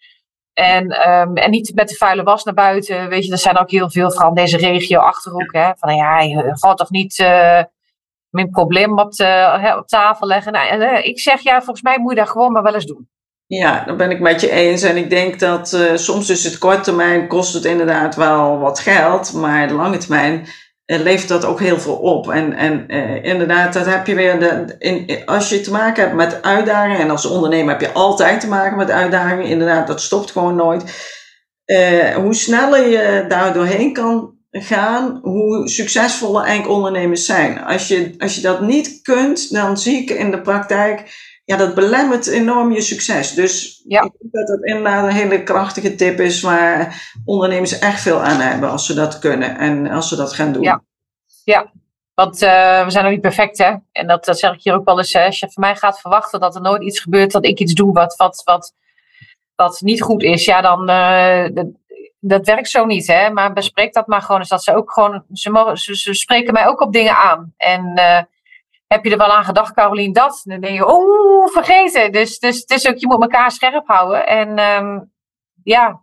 [0.52, 3.08] En, um, en niet met de vuile was naar buiten.
[3.08, 6.20] Weet je, er zijn ook heel veel, vooral in deze regio Achterhoek, hè, van ja,
[6.20, 7.18] je gaat toch niet
[8.30, 10.52] mijn probleem op, de, op tafel leggen.
[10.52, 13.08] Nou, ik zeg, ja, volgens mij moet je dat gewoon maar wel eens doen.
[13.50, 14.82] Ja, daar ben ik met je eens.
[14.82, 18.78] En ik denk dat uh, soms is het korte termijn kost het inderdaad wel wat
[18.78, 20.46] geld, maar de lange termijn
[20.86, 22.30] uh, levert dat ook heel veel op.
[22.30, 24.40] En, en uh, inderdaad, dat heb je weer.
[24.40, 28.40] De, in, als je te maken hebt met uitdagingen, en als ondernemer heb je altijd
[28.40, 30.82] te maken met uitdagingen, inderdaad, dat stopt gewoon nooit.
[32.16, 37.64] hoe sneller je daar doorheen kan gaan hoe succesvolle eigenlijk ondernemers zijn.
[37.64, 41.02] Als je, als je dat niet kunt, dan zie ik in de praktijk,
[41.50, 43.34] ja, dat belemmert enorm je succes.
[43.34, 44.02] Dus Ja.
[44.02, 48.40] ik denk dat dat inderdaad een hele krachtige tip is waar ondernemers echt veel aan
[48.40, 50.62] hebben als ze dat kunnen en als ze dat gaan doen.
[51.44, 51.72] Ja.
[52.14, 53.74] Want eh, we zijn nog niet perfect, hè?
[53.92, 55.12] En dat, dat zeg ik hier ook wel eens.
[55.12, 55.24] hè.
[55.24, 57.92] Als je van mij gaat verwachten dat er nooit iets gebeurt, dat ik iets doe
[57.92, 58.74] wat, wat, wat,
[59.54, 60.88] wat niet goed is, ja, dan.
[60.88, 61.66] eh, dat,
[62.20, 63.30] dat werkt zo niet, hè?
[63.30, 64.40] Maar bespreek dat maar gewoon.
[64.40, 65.24] Dus dat ze ook gewoon.
[65.32, 67.54] Ze, mogen, ze, ze spreken mij ook op dingen aan.
[67.56, 68.22] En eh,
[68.94, 70.40] heb je er wel aan gedacht, Carolien, dat?
[70.44, 72.12] Dan denk je, oeh, vergeten.
[72.12, 74.26] Dus, dus het is ook, je moet elkaar scherp houden.
[74.26, 75.00] En ehm,
[75.62, 76.02] ja.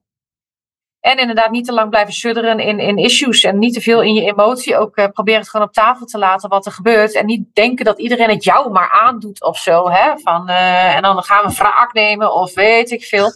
[1.00, 3.44] En inderdaad niet te lang blijven sudderen in, in issues.
[3.44, 4.78] En niet te veel in je emotie.
[4.78, 7.16] Ook eh, probeer het gewoon op tafel te laten wat er gebeurt.
[7.16, 9.90] En niet denken dat iedereen het jou maar aandoet of zo.
[9.90, 10.18] Hè?
[10.18, 13.36] Van, eh, en dan gaan we wraak nemen of weet ik veel.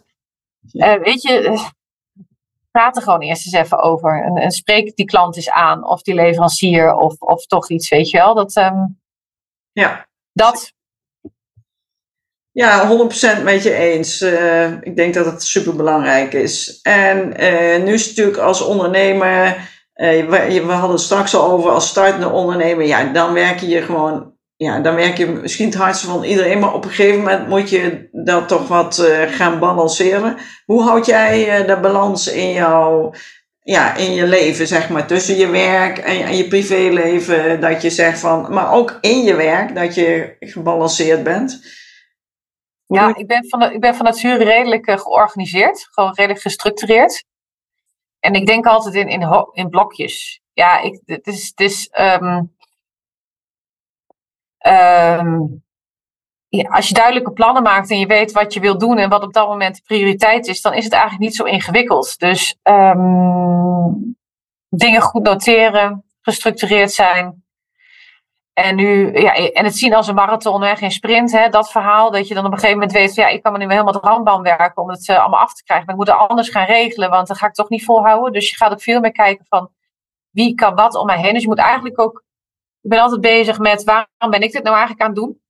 [0.71, 1.59] Eh, weet je,
[2.71, 4.23] praat er gewoon eerst eens even over.
[4.23, 5.87] En, en spreek die klant eens aan.
[5.87, 8.33] Of die leverancier of, of toch iets, weet je wel.
[8.33, 8.83] Dat, ehm,
[9.73, 10.07] Ja.
[10.33, 10.73] dat
[12.53, 14.21] Ja, 100% met je eens.
[14.21, 16.79] Eh, ik denk dat het super belangrijk is.
[16.81, 21.51] En eh, nu is het natuurlijk als ondernemer, eh, we, we hadden het straks al
[21.51, 25.75] over als startende ondernemer, ja, dan werk je gewoon, ja, dan werk je misschien het
[25.75, 30.37] hardste van iedereen, maar op een gegeven moment moet je dat toch wat gaan balanceren.
[30.65, 33.13] Hoe houd jij de balans in jouw,
[33.63, 37.81] ja, in je leven, zeg maar, tussen je werk en, je- en je privéleven, dat
[37.81, 41.79] je zegt van, maar ook in je werk, dat je gebalanceerd bent?
[42.85, 45.87] Ja, ik ben van, ik ben van nature redelijk eh, georganiseerd.
[45.91, 47.23] Gewoon redelijk gestructureerd.
[48.19, 50.41] En ik denk altijd in, in, in blokjes.
[50.53, 51.47] Ja, ik, het is.
[51.55, 52.41] Het is ehm,
[54.57, 55.39] ehm,
[56.47, 59.23] ja, als je duidelijke plannen maakt en je weet wat je wil doen en wat
[59.23, 62.19] op dat moment de prioriteit is, dan is het eigenlijk niet zo ingewikkeld.
[62.19, 63.50] Dus ehm,
[64.77, 67.43] dingen goed noteren, gestructureerd zijn.
[68.53, 72.11] En nu, ja, en het zien als een marathon, hè, geen sprint, hè, dat verhaal.
[72.11, 73.93] Dat je dan op een gegeven moment weet, van, ja, ik kan me nu helemaal
[73.93, 75.85] de randbaan werken om het eh, allemaal af te krijgen.
[75.85, 78.33] Maar ik moet het anders gaan regelen, want dat ga ik toch niet volhouden.
[78.33, 79.69] Dus je gaat ook veel meer kijken van,
[80.29, 81.33] wie kan wat om mij heen.
[81.33, 82.23] Dus je moet eigenlijk ook,
[82.81, 85.40] ik ben altijd bezig met, waarom ben ik dit nou eigenlijk aan het doen?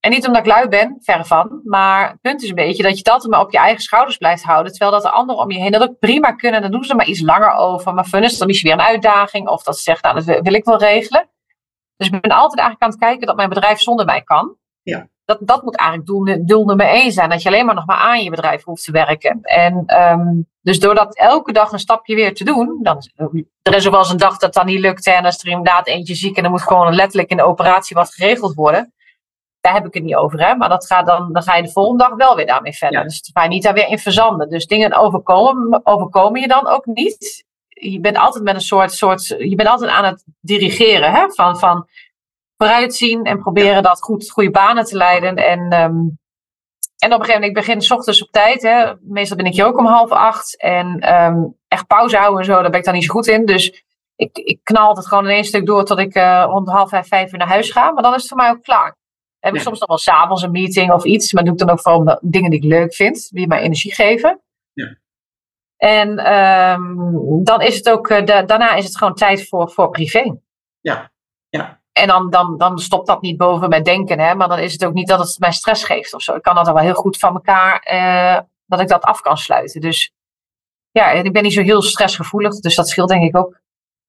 [0.00, 1.60] En niet omdat ik lui ben, verre van.
[1.64, 4.42] Maar het punt is een beetje dat je dat maar op je eigen schouders blijft
[4.42, 4.72] houden.
[4.72, 6.62] Terwijl dat de anderen om je heen dat ook prima kunnen.
[6.62, 7.94] Dan doen ze er maar iets langer over.
[7.94, 9.48] Maar fun is dan misschien weer een uitdaging.
[9.48, 11.28] Of dat ze zeggen, nou, dat wil ik wel regelen.
[11.96, 14.56] Dus ik ben altijd eigenlijk aan het kijken dat mijn bedrijf zonder mij kan.
[14.82, 15.08] Ja.
[15.24, 17.30] Dat, dat moet eigenlijk doel, doel nummer één zijn.
[17.30, 19.38] Dat je alleen maar nog maar aan je bedrijf hoeft te werken.
[19.42, 22.78] En ehm, dus door dat elke dag een stapje weer te doen.
[22.82, 22.98] Dan,
[23.62, 25.06] er is ook wel eens een dag dat dat niet lukt.
[25.06, 26.36] En dan is er inderdaad eentje ziek.
[26.36, 28.94] En dan moet gewoon letterlijk in de operatie wat geregeld worden.
[29.60, 30.46] Daar heb ik het niet over.
[30.46, 30.54] Hè?
[30.54, 32.98] Maar dat gaat dan, dan ga je de volgende dag wel weer daarmee verder.
[32.98, 33.04] Ja.
[33.04, 34.48] Dus ga je niet daar weer in verzanden.
[34.48, 37.44] Dus dingen overkomen, overkomen je dan ook niet.
[37.68, 41.12] Je bent altijd met een soort, soort je bent altijd aan het dirigeren.
[41.12, 41.30] Hè?
[41.30, 41.88] Van, van
[42.56, 45.36] vooruitzien en proberen dat goed, goede banen te leiden.
[45.36, 45.98] En, ehm,
[46.98, 48.62] en op een gegeven moment, ik begin 's ochtends op tijd.
[48.62, 48.92] Hè?
[49.00, 50.60] Meestal ben ik hier ook om half acht.
[50.60, 53.46] En ehm, echt pauze houden en zo, daar ben ik dan niet zo goed in.
[53.46, 53.84] Dus
[54.16, 57.08] ik, ik knal het gewoon in één stuk door tot ik eh, rond half vijf,
[57.08, 57.90] vijf uur naar huis ga.
[57.90, 58.96] Maar dan is het voor mij ook klaar.
[59.40, 61.32] Heb ik soms nog wel s'avonds een meeting of iets.
[61.32, 63.28] Maar doe ik dan ook vooral dingen die ik leuk vind.
[63.30, 64.40] Die mij energie geven.
[64.72, 64.96] Ja.
[65.76, 66.94] En ehm,
[67.44, 70.36] dan is het ook, eh, da- daarna is het gewoon tijd voor, voor privé.
[70.80, 71.10] Ja,
[71.48, 71.80] ja.
[71.92, 74.18] En dan, dan, dan stopt dat niet boven mijn denken.
[74.20, 74.34] Hè?
[74.34, 76.34] Maar dan is het ook niet dat het mij stress geeft of zo.
[76.34, 79.36] Ik kan dat dan wel heel goed van elkaar, eh, dat ik dat af kan
[79.36, 79.80] sluiten.
[79.80, 80.12] Dus
[80.90, 82.60] ja, en ik ben niet zo heel stressgevoelig.
[82.60, 83.59] Dus dat scheelt denk ik ook.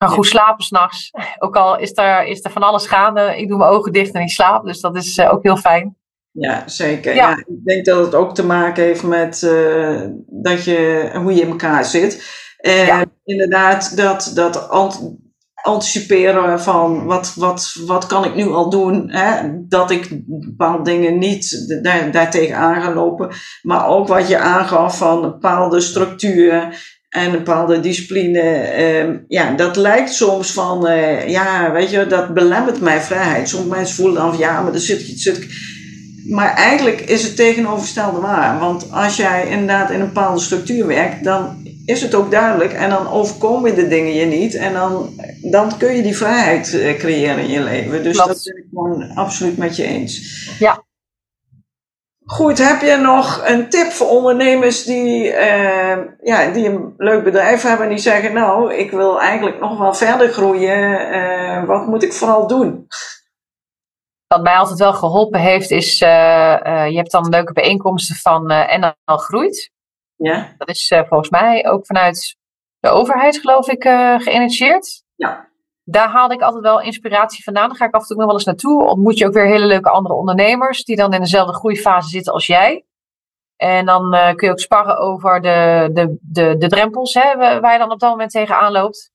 [0.02, 1.12] Kan goed slapen s'nachts.
[1.40, 3.38] Ook al is er, is er van alles gaande.
[3.38, 4.66] Ik doe mijn ogen dicht en ik slaap.
[4.66, 5.96] Dus dat is eh, ook heel fijn.
[6.32, 7.16] Ja, zeker.
[7.16, 7.30] Ja.
[7.30, 7.38] Ja.
[7.38, 11.50] ik denk dat het ook te maken heeft met eh, dat je, hoe je in
[11.50, 12.24] elkaar zit.
[12.58, 13.06] En Ja.
[13.24, 15.16] inderdaad, dat, dat ant-
[15.64, 19.10] anticiperen van wat, wat, wat kan ik nu al doen.
[19.10, 19.50] Hè?
[19.68, 23.30] Dat ik bepaalde dingen niet daar, daartegen aan ga lopen.
[23.62, 28.40] Maar ook wat je aangaf van bepaalde structuur en een bepaalde discipline.
[28.40, 33.50] ehm, ja, dat lijkt soms van, eh, ja, weet je, dat belemmert mijn vrijheid.
[33.50, 35.24] Sommige mensen voelen dan van, ja, maar er zit iets.
[35.24, 35.48] Zit,
[36.26, 38.60] maar eigenlijk is het tegenovergestelde waar.
[38.60, 42.74] Want als jij inderdaad in een bepaalde structuur werkt, dan is het ook duidelijk.
[42.74, 44.56] En dan overkomen de dingen je niet.
[44.56, 45.10] En dan,
[45.42, 48.04] dan kun je die vrijheid eh, creëren in je leven.
[48.04, 48.30] Dus Klopt.
[48.30, 50.46] dat ben ik gewoon absoluut met je eens.
[50.60, 50.84] Ja.
[52.32, 57.62] Goed, heb je nog een tip voor ondernemers die, eh, ja, die een leuk bedrijf
[57.62, 61.12] hebben en die zeggen, nou, ik wil eigenlijk nog wel verder groeien.
[61.12, 62.88] eh, wat moet ik vooral doen?
[64.28, 68.78] Wat mij altijd wel geholpen heeft is, eh, je hebt dan leuke bijeenkomsten van eh
[68.78, 69.72] NL Groeit.
[70.16, 72.36] Ja, Dat is volgens mij ook vanuit
[72.80, 75.04] de overheid, geloof ik, uh, geïnitieerd.
[75.16, 75.51] Ja.
[75.84, 77.68] Daar haalde ik altijd wel inspiratie vandaan.
[77.68, 78.90] Daar ga ik af en toe nog wel eens naartoe.
[78.90, 82.48] Ontmoet je ook weer hele leuke andere ondernemers die dan in dezelfde groeifase zitten als
[82.48, 82.86] jij.
[83.56, 87.74] En dan uh, kun je ook sparren over de, de, de, de drempels hè, waar
[87.74, 89.12] je dan op dat moment tegenaan loopt.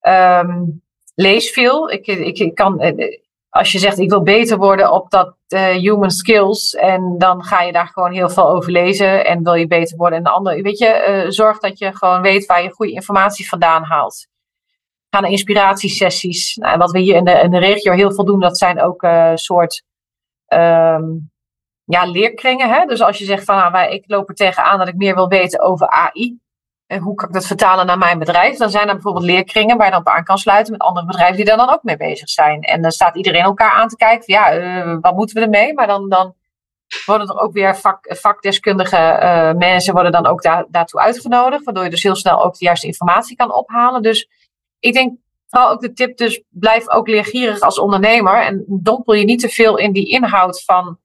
[0.00, 0.82] Um,
[1.14, 1.90] lees veel.
[1.90, 3.18] Ik, ik, ik kan, eh,
[3.48, 6.74] als je zegt ik wil beter worden op dat human skills.
[6.74, 9.26] En dan ga je daar gewoon heel veel over lezen.
[9.26, 10.62] En wil je beter worden in de andere.
[10.62, 14.26] Weet je, zorg dat je gewoon weet waar je goede informatie vandaan haalt.
[15.14, 16.56] Ga naar inspiratiesessies.
[16.56, 19.02] Nou, wat we hier in de, in de regio heel veel doen, dat zijn ook
[19.02, 19.82] uh, soort
[20.48, 21.30] um,
[21.84, 22.68] ja, leerkringen.
[22.68, 22.84] Hè?
[22.86, 25.60] Dus als je zegt van nou, ik loop er tegenaan dat ik meer wil weten
[25.60, 26.38] over AI.
[26.86, 28.56] En hoe kan ik dat vertalen naar mijn bedrijf?
[28.56, 31.36] Dan zijn er bijvoorbeeld leerkringen waar je dan op aan kan sluiten met andere bedrijven
[31.36, 32.60] die daar dan ook mee bezig zijn.
[32.60, 34.34] En dan staat iedereen elkaar aan te kijken.
[34.34, 35.74] Ja, uh, wat moeten we ermee?
[35.74, 36.34] Maar dan, dan
[37.06, 41.64] worden er ook weer vak, vakdeskundige uh, mensen worden dan ook daar, daartoe uitgenodigd.
[41.64, 44.02] Waardoor je dus heel snel ook de juiste informatie kan ophalen.
[44.02, 44.28] Dus
[44.84, 48.42] ik denk vooral ook de tip, dus blijf ook leergierig als ondernemer.
[48.42, 50.98] En dompel je niet te veel in die inhoud van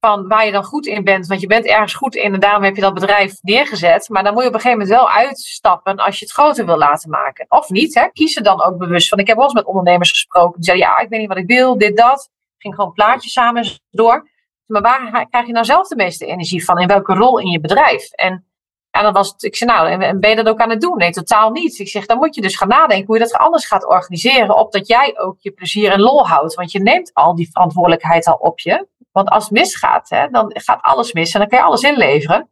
[0.00, 1.26] van waar je dan goed in bent.
[1.26, 4.08] Want je bent ergens goed in en daarom heb je dat bedrijf neergezet.
[4.08, 6.76] Maar dan moet je op een gegeven moment wel uitstappen als je het groter wil
[6.76, 7.46] laten maken.
[7.48, 8.08] Of niet, hè?
[8.08, 9.18] kies er dan ook bewust van.
[9.18, 10.54] Ik heb wel eens met ondernemers gesproken.
[10.56, 12.30] Die zeiden, ja, ik weet niet wat ik wil, dit, dat.
[12.58, 14.28] Ging gewoon plaatjes samen door.
[14.66, 16.78] Maar waar krijg je nou zelf de meeste energie van?
[16.78, 18.10] In welke rol in je bedrijf?
[18.12, 18.46] En,
[18.92, 20.96] en dan was het, ik zei, nou, en ben je dat ook aan het doen?
[20.96, 21.78] Nee, totaal niet.
[21.78, 24.56] Ik zeg, dan moet je dus gaan nadenken hoe je dat anders gaat organiseren.
[24.56, 26.54] Opdat jij ook je plezier en lol houdt.
[26.54, 28.86] Want je neemt al die verantwoordelijkheid al op je.
[29.12, 32.50] Want als het misgaat, hè, dan gaat alles mis en dan kan je alles inleveren.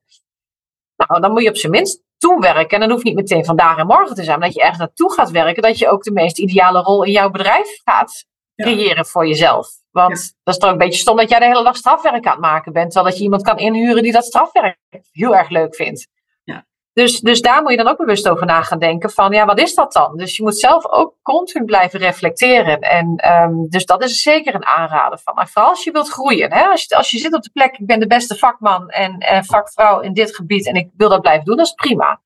[0.96, 2.68] Nou, dan moet je op zijn minst toewerken.
[2.68, 4.38] En dan hoeft niet meteen vandaag en morgen te zijn.
[4.38, 5.62] Maar dat je ergens naartoe gaat werken.
[5.62, 8.26] Dat je ook de meest ideale rol in jouw bedrijf gaat
[8.56, 9.68] creëren voor jezelf.
[9.90, 12.40] Want dat is toch een beetje stom dat jij de hele dag strafwerk aan het
[12.40, 12.90] maken bent.
[12.90, 14.78] Terwijl dat je iemand kan inhuren die dat strafwerk
[15.12, 16.08] heel erg leuk vindt.
[17.00, 19.60] Dus, dus daar moet je dan ook bewust over na gaan denken van, ja, wat
[19.60, 20.16] is dat dan?
[20.16, 22.80] Dus je moet zelf ook continu blijven reflecteren.
[22.80, 25.34] En um, dus dat is zeker een aanrader van.
[25.34, 26.52] Maar vooral als je wilt groeien.
[26.52, 26.64] Hè?
[26.64, 29.44] Als, je, als je zit op de plek, ik ben de beste vakman en, en
[29.44, 32.20] vakvrouw in dit gebied en ik wil dat blijven doen, dat is prima.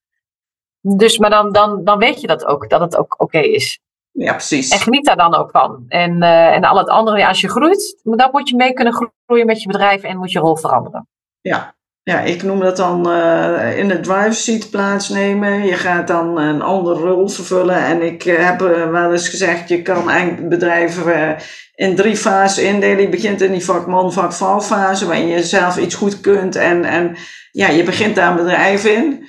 [0.80, 3.80] Dus, maar dan, dan, dan weet je dat ook, dat het ook oké is.
[4.10, 4.70] Ja, precies.
[4.70, 5.84] En geniet daar dan ook van.
[5.88, 9.10] En, uh, en al het andere, ja, als je groeit, dan moet je mee kunnen
[9.26, 11.08] groeien met je bedrijf en moet je rol veranderen.
[11.40, 15.66] Ja, ja, ik noem dat dan uh, in de drive seat plaatsnemen.
[15.66, 17.84] Je gaat dan een andere rol vervullen.
[17.84, 21.36] En ik uh, heb uh, wel eens gezegd, je kan eigenlijk bedrijven
[21.74, 23.00] in drie fases indelen.
[23.00, 26.56] Je begint in die vakman, vakvrouw fase, waarin je zelf iets goed kunt.
[26.56, 27.16] En, en
[27.52, 29.26] ja, je begint daar een bedrijf in.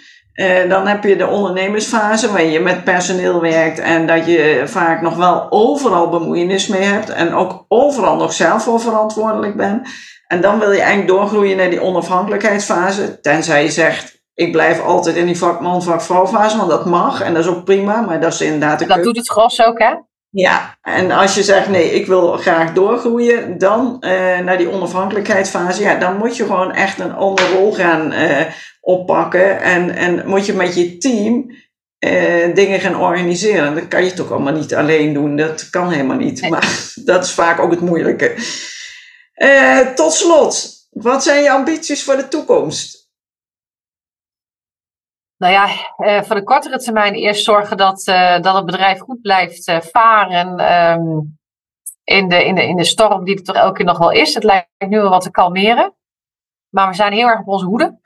[0.69, 3.79] dan heb je de ondernemersfase, waarin je met personeel werkt.
[3.79, 7.09] En dat je vaak nog wel overal bemoeienis mee hebt.
[7.09, 9.87] En ook overal nog zelf voor verantwoordelijk bent.
[10.27, 13.21] En dan wil je eigenlijk doorgroeien naar die onafhankelijkheidsfase.
[13.21, 17.21] Tenzij je zegt, ik blijf altijd in die vakman, vakvrouw fase, want dat mag.
[17.21, 18.79] En dat is ook prima, maar dat is inderdaad...
[18.79, 19.93] De dat doet het gros ook, hè?
[20.29, 25.81] Ja, en als je zegt, nee, ik wil graag doorgroeien, dan uh, naar die onafhankelijkheidsfase.
[25.81, 28.41] Ja, dan moet je gewoon echt een andere rol gaan uh,
[28.81, 29.61] oppakken.
[29.61, 31.51] En, en moet je met je team
[31.99, 33.75] uh, dingen gaan organiseren.
[33.75, 35.35] Dat kan je toch allemaal niet alleen doen.
[35.35, 36.41] Dat kan helemaal niet.
[36.41, 36.49] Nee.
[36.49, 36.67] Maar
[37.05, 38.33] dat is vaak ook het moeilijke.
[39.35, 43.09] Uh, tot slot, wat zijn je ambities voor de toekomst?
[45.37, 45.67] Nou ja,
[45.97, 50.73] uh, voor de kortere termijn eerst zorgen dat, uh, dat het bedrijf goed blijft varen
[50.73, 51.37] um,
[52.03, 54.33] in, de, in, de, in de storm die er toch elke keer nog wel is.
[54.33, 55.95] Het lijkt nu wel wat te kalmeren.
[56.69, 57.99] Maar we zijn heel erg op onze hoede.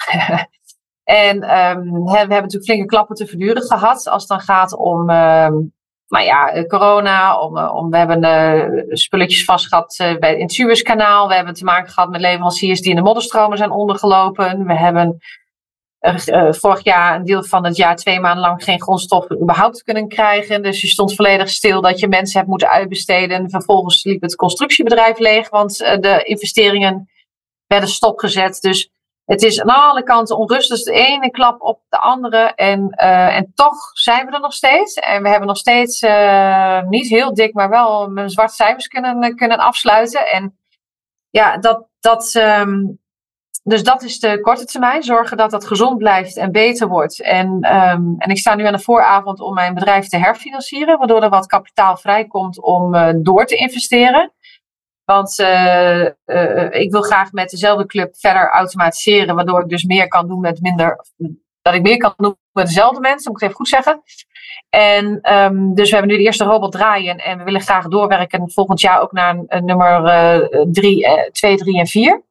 [1.04, 5.10] en um, we hebben natuurlijk flinke klappen te verduren gehad als het dan gaat om
[5.10, 5.74] um,
[6.10, 10.42] maar ja, eh, corona, om, eh, om, we hebben uh, spulletjes vast gehad bij, in
[10.42, 11.28] het Suezkanaal.
[11.28, 14.66] We hebben te maken gehad met leveranciers die in de modderstromen zijn ondergelopen.
[14.66, 15.22] We hebben
[16.50, 20.62] vorig jaar, een deel van het jaar, twee maanden lang geen grondstoffen überhaupt kunnen krijgen.
[20.62, 23.38] Dus je stond volledig stil dat je mensen hebt moeten uitbesteden.
[23.38, 27.10] En vervolgens liep het constructiebedrijf leeg, want de investeringen
[27.68, 28.62] werden stopgezet.
[28.62, 28.90] Dus
[29.30, 30.76] het is aan alle kanten onrustig.
[30.76, 32.38] Dus de ene klap op de andere.
[32.38, 34.94] En, uh, en toch zijn we er nog steeds.
[34.94, 39.36] En we hebben nog steeds uh, niet heel dik, maar wel met zwarte cijfers kunnen,
[39.36, 40.28] kunnen afsluiten.
[40.28, 40.58] En
[41.30, 43.00] ja, dat, dat, um,
[43.64, 45.04] dus dat is de korte termijn.
[45.04, 47.22] Zorgen dat dat gezond blijft en beter wordt.
[47.22, 50.98] En, um, en ik sta nu aan de vooravond om mijn bedrijf te herfinancieren.
[50.98, 52.92] Waardoor er wat kapitaal vrijkomt om
[53.24, 54.32] door te investeren.
[55.16, 60.08] Want uh, uh, ik wil graag met dezelfde club verder automatiseren, waardoor ik dus meer
[60.08, 61.06] kan doen met minder.
[61.62, 64.02] Dat ik meer kan doen met dezelfde mensen, moet ik even goed zeggen.
[64.70, 68.52] En um, dus we hebben nu de eerste robot draaien en we willen graag doorwerken
[68.52, 70.04] volgend jaar ook naar een, nummer
[70.72, 72.24] 3, 2, 3 en 4.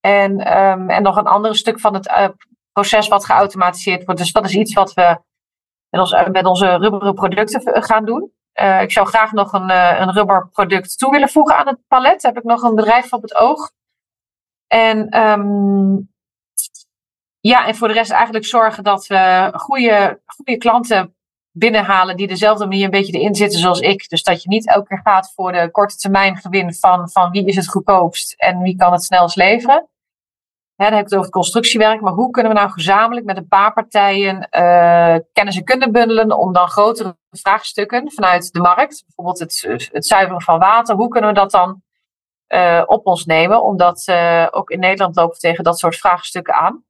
[0.00, 2.28] En, um, en nog een ander stuk van het uh,
[2.72, 4.20] proces wat geautomatiseerd wordt.
[4.20, 5.18] Dus dat is iets wat we
[5.90, 8.32] met, ons, met onze rubberen producten gaan doen.
[8.82, 12.22] Ik zou graag nog een, een rubberproduct toe willen voegen aan het palet.
[12.22, 13.70] Heb ik nog een bedrijf op het oog.
[14.66, 15.96] En ehm,
[17.40, 21.14] ja, en voor de rest eigenlijk zorgen dat we goede, goede klanten
[21.50, 24.08] binnenhalen die dezelfde manier een beetje erin zitten zoals ik.
[24.08, 27.46] Dus dat je niet elke keer gaat voor de korte termijn gewin van, van wie
[27.46, 29.88] is het goedkoopst en wie kan het snelst leveren.
[30.82, 33.36] Hè, dan heb ik het over het constructiewerk, maar hoe kunnen we nou gezamenlijk met
[33.36, 39.04] een paar partijen uh, kennis en kunde bundelen om dan grotere vraagstukken vanuit de markt,
[39.06, 41.82] bijvoorbeeld het, het zuiveren van water, hoe kunnen we dat dan
[42.48, 43.62] uh, op ons nemen?
[43.62, 46.84] Omdat uh, ook in Nederland lopen we tegen dat soort vraagstukken aan.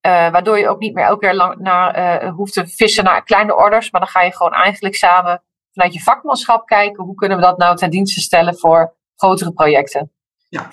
[0.00, 3.90] Waardoor je ook niet meer elke keer lang naar, hoeft te vissen naar kleine orders.
[3.90, 7.04] Maar dan ga je gewoon eigenlijk samen vanuit je vakmanschap kijken.
[7.04, 10.12] Hoe kunnen we dat nou ten dienste stellen voor grotere projecten?
[10.48, 10.68] Ja.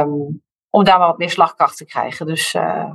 [0.00, 2.26] Um, om daar maar wat meer slagkracht te krijgen.
[2.26, 2.92] Dus, uh,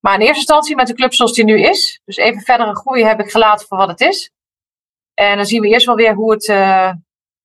[0.00, 2.00] maar in eerste instantie met de club zoals die nu is.
[2.04, 4.30] Dus even verdere groei heb ik gelaten voor wat het is.
[5.14, 6.46] En dan zien we eerst wel weer hoe, het,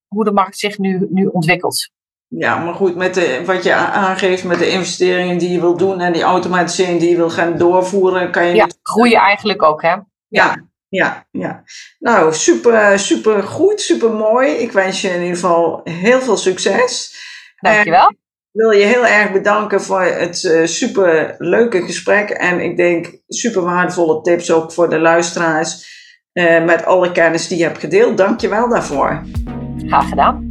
[0.07, 1.91] hoe de markt zich nu, nu ontwikkelt.
[2.37, 5.99] Ja, maar goed, met de, wat je aangeeft met de investeringen die je wil doen
[5.99, 8.55] en die automatisering die je wil gaan doorvoeren, kan je.
[8.55, 9.95] Ja, groeien eigenlijk ook, hè?
[10.27, 11.63] Ja, ja, ja.
[11.99, 14.51] Nou, super, super goed, super mooi.
[14.51, 17.15] Ik wens je in ieder geval heel veel succes.
[17.59, 18.13] Dankjewel.
[18.51, 23.61] Wil je heel erg bedanken voor het uh, super leuke gesprek en ik denk super
[23.61, 25.89] waardevolle tips ook voor de luisteraars
[26.33, 28.17] uh, met alle kennis die je hebt gedeeld.
[28.17, 29.23] Dankjewel daarvoor.
[29.87, 30.50] Graag gedaan.